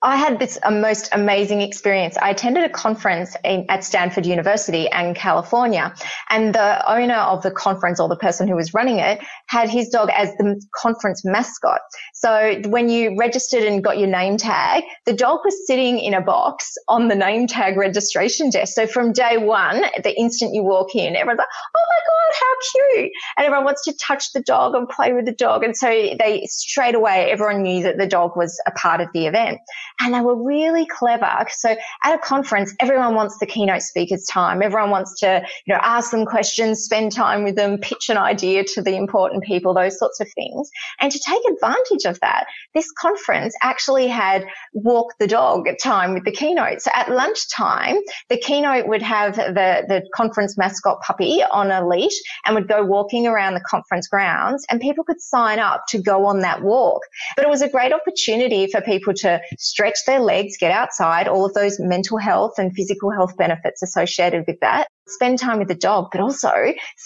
I 0.05 0.17
had 0.17 0.39
this 0.39 0.59
a 0.63 0.71
most 0.71 1.09
amazing 1.13 1.63
experience. 1.63 2.19
I 2.19 2.29
attended 2.29 2.63
a 2.63 2.69
conference 2.69 3.35
in, 3.43 3.65
at 3.71 3.85
Stanford 3.85 4.27
University 4.27 4.87
in 4.93 5.15
California, 5.15 5.95
and 6.29 6.55
the 6.55 6.91
owner 6.91 7.15
of 7.15 7.43
the 7.43 7.51
conference 7.51 7.99
or 7.99 8.11
the 8.11 8.17
person 8.17 8.47
who 8.47 8.55
was 8.55 8.75
running 8.75 8.99
it 8.99 9.25
had 9.47 9.71
his 9.71 9.89
dog 9.89 10.11
as 10.15 10.29
the 10.37 10.63
conference 10.75 11.25
mascot. 11.25 11.81
So 12.13 12.61
when 12.67 12.91
you 12.91 13.17
registered 13.19 13.63
and 13.63 13.83
got 13.83 13.97
your 13.97 14.09
name 14.09 14.37
tag, 14.37 14.85
the 15.07 15.15
dog 15.15 15.41
was 15.43 15.67
sitting 15.67 15.99
in 15.99 16.13
a 16.13 16.21
box 16.21 16.75
on 16.87 17.09
the 17.09 17.15
name 17.15 17.47
tag 17.47 17.79
registration 17.79 18.51
desk. 18.51 18.75
So 18.75 18.87
from 18.87 19.13
day 19.13 19.39
one, 19.39 19.85
the 20.03 20.15
instant 20.21 20.55
you 20.55 20.65
walk 20.65 20.95
in, 20.95 21.17
everyone's 21.17 21.39
like, 21.39 21.49
"Oh 21.77 21.85
my 21.89 22.01
god, 22.07 22.35
how 22.41 22.55
cute!" 22.73 23.13
and 23.39 23.47
everyone 23.47 23.65
wants 23.65 23.85
to 23.85 23.95
touch 23.95 24.33
the 24.35 24.43
dog 24.43 24.75
and 24.75 24.87
play 24.87 25.15
with 25.15 25.25
the 25.25 25.33
dog. 25.33 25.65
And 25.65 25.75
so 25.75 25.89
they 25.89 26.47
straight 26.51 26.95
away, 26.95 27.31
everyone 27.31 27.63
knew 27.63 27.83
that 27.85 27.97
the 27.97 28.07
dog 28.07 28.37
was 28.37 28.61
a 28.67 28.71
part 28.73 29.01
of 29.01 29.09
the 29.15 29.27
event 29.27 29.61
and 30.01 30.13
they 30.13 30.21
were 30.21 30.37
really 30.37 30.87
clever. 30.87 31.47
So 31.51 31.75
at 32.03 32.15
a 32.15 32.19
conference, 32.19 32.75
everyone 32.81 33.15
wants 33.15 33.39
the 33.39 33.47
keynote 33.47 33.83
speaker's 33.83 34.25
time. 34.27 34.63
Everyone 34.63 34.91
wants 34.91 35.21
to, 35.21 35.45
you 35.67 35.75
know, 35.75 35.81
ask 35.83 36.11
them 36.11 36.27
questions, 36.27 36.81
spend 36.81 37.13
time 37.13 37.45
with 37.45 37.57
them, 37.57 37.79
pitch 37.79 38.11
an 38.11 38.17
idea 38.17 38.65
to 38.65 38.83
the 38.83 38.97
important 38.97 39.45
people, 39.45 39.73
those 39.73 39.99
sorts 39.99 40.21
of 40.21 40.29
things. 40.35 40.71
And 41.01 41.13
to 41.13 41.19
take 41.19 41.41
advantage 41.49 42.05
of 42.07 42.19
that, 42.21 42.47
this 42.75 42.91
conference 42.93 43.55
actually 43.63 44.09
had 44.09 44.47
walk 44.73 45.15
the 45.19 45.27
dog 45.27 45.69
time 45.81 46.15
with 46.15 46.25
the 46.25 46.33
keynote. 46.33 46.83
So 46.83 46.91
at 46.93 47.11
lunchtime, 47.11 47.97
the 48.29 48.37
keynote 48.37 48.89
would 48.89 49.03
have 49.03 49.37
the, 49.37 49.85
the 49.89 50.03
conference 50.15 50.59
mascot 50.59 51.01
puppy 51.03 51.43
on 51.53 51.71
a 51.71 51.87
leash 51.87 52.19
and 52.45 52.55
would 52.55 52.69
go 52.69 52.85
walking 52.85 53.27
around 53.27 53.55
the 53.55 53.61
conference 53.61 54.09
grounds 54.09 54.67
and 54.71 54.81
people 54.81 55.05
could 55.05 55.21
sign 55.21 55.59
up 55.59 55.85
to 55.89 55.99
go 55.99 56.27
on 56.27 56.41
that 56.41 56.63
walk. 56.63 57.03
But 57.37 57.45
it 57.47 57.49
was 57.49 57.63
a 57.63 57.69
great 57.69 57.93
opportunity 57.93 58.67
for 58.67 58.81
people 58.81 59.15
to 59.15 59.41
stretch 59.59 59.84
stretch 59.85 60.07
their 60.07 60.21
legs, 60.21 60.57
get 60.59 60.71
outside, 60.71 61.29
all 61.29 61.45
of 61.45 61.53
those 61.53 61.79
mental 61.79 62.17
health 62.17 62.55
and 62.57 62.73
physical 62.75 63.11
health 63.11 63.37
benefits 63.37 63.83
associated 63.83 64.45
with 64.47 64.59
that. 64.61 64.89
Spend 65.07 65.39
time 65.39 65.59
with 65.59 65.69
the 65.69 65.75
dog, 65.75 66.09
but 66.11 66.23
also 66.23 66.51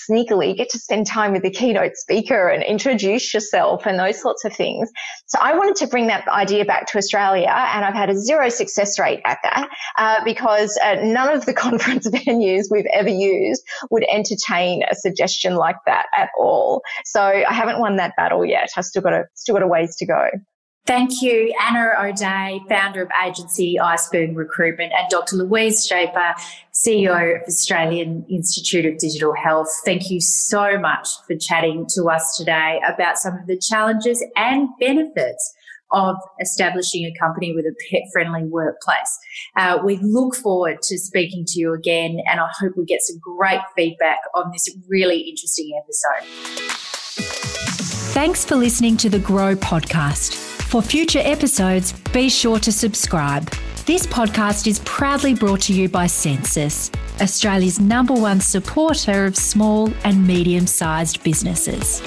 sneakily 0.08 0.56
get 0.56 0.68
to 0.68 0.78
spend 0.78 1.04
time 1.04 1.32
with 1.32 1.42
the 1.42 1.50
keynote 1.50 1.96
speaker 1.96 2.48
and 2.48 2.62
introduce 2.62 3.34
yourself 3.34 3.86
and 3.86 3.98
those 3.98 4.22
sorts 4.22 4.44
of 4.44 4.54
things. 4.54 4.88
So 5.26 5.40
I 5.42 5.56
wanted 5.56 5.74
to 5.76 5.88
bring 5.88 6.06
that 6.06 6.28
idea 6.28 6.64
back 6.64 6.86
to 6.92 6.98
Australia 6.98 7.48
and 7.48 7.84
I've 7.84 7.94
had 7.94 8.10
a 8.10 8.16
zero 8.16 8.48
success 8.50 9.00
rate 9.00 9.20
at 9.24 9.38
that 9.42 9.68
uh, 9.98 10.24
because 10.24 10.78
uh, 10.80 10.98
none 11.02 11.34
of 11.34 11.44
the 11.44 11.54
conference 11.66 12.08
venues 12.08 12.66
we've 12.70 12.86
ever 12.92 13.10
used 13.10 13.64
would 13.90 14.04
entertain 14.08 14.84
a 14.88 14.94
suggestion 14.94 15.56
like 15.56 15.76
that 15.86 16.06
at 16.16 16.28
all. 16.38 16.82
So 17.04 17.20
I 17.20 17.52
haven't 17.52 17.80
won 17.80 17.96
that 17.96 18.14
battle 18.16 18.44
yet. 18.46 18.68
I've 18.76 18.84
still 18.84 19.02
got 19.02 19.14
a, 19.14 19.24
still 19.34 19.56
got 19.56 19.64
a 19.64 19.66
ways 19.66 19.96
to 19.96 20.06
go. 20.06 20.28
Thank 20.88 21.20
you, 21.20 21.54
Anna 21.60 21.90
O'Dea, 22.00 22.60
founder 22.66 23.02
of 23.02 23.10
agency 23.22 23.78
Iceberg 23.78 24.34
Recruitment, 24.34 24.90
and 24.98 25.06
Dr. 25.10 25.36
Louise 25.36 25.86
Schaper, 25.86 26.32
CEO 26.72 27.36
of 27.36 27.42
Australian 27.46 28.24
Institute 28.30 28.86
of 28.86 28.96
Digital 28.96 29.34
Health. 29.34 29.68
Thank 29.84 30.10
you 30.10 30.22
so 30.22 30.78
much 30.78 31.06
for 31.26 31.36
chatting 31.36 31.84
to 31.90 32.08
us 32.08 32.38
today 32.38 32.80
about 32.88 33.18
some 33.18 33.34
of 33.34 33.46
the 33.46 33.58
challenges 33.58 34.24
and 34.34 34.70
benefits 34.80 35.54
of 35.92 36.16
establishing 36.40 37.04
a 37.04 37.12
company 37.18 37.54
with 37.54 37.66
a 37.66 37.74
pet 37.90 38.04
friendly 38.10 38.44
workplace. 38.44 39.18
Uh, 39.58 39.78
we 39.84 39.98
look 39.98 40.36
forward 40.36 40.80
to 40.84 40.96
speaking 40.96 41.44
to 41.48 41.60
you 41.60 41.74
again, 41.74 42.22
and 42.26 42.40
I 42.40 42.48
hope 42.58 42.78
we 42.78 42.86
get 42.86 43.02
some 43.02 43.18
great 43.18 43.60
feedback 43.76 44.20
on 44.34 44.50
this 44.54 44.74
really 44.88 45.18
interesting 45.18 45.78
episode. 45.78 46.26
Thanks 48.14 48.46
for 48.46 48.56
listening 48.56 48.96
to 48.96 49.10
the 49.10 49.18
Grow 49.18 49.54
podcast. 49.54 50.47
For 50.68 50.82
future 50.82 51.22
episodes, 51.24 51.94
be 52.12 52.28
sure 52.28 52.58
to 52.58 52.70
subscribe. 52.70 53.48
This 53.86 54.06
podcast 54.06 54.66
is 54.66 54.80
proudly 54.80 55.32
brought 55.32 55.62
to 55.62 55.72
you 55.72 55.88
by 55.88 56.04
Sensis, 56.04 56.90
Australia's 57.22 57.80
number 57.80 58.12
one 58.12 58.38
supporter 58.38 59.24
of 59.24 59.34
small 59.34 59.90
and 60.04 60.26
medium 60.26 60.66
sized 60.66 61.24
businesses. 61.24 62.02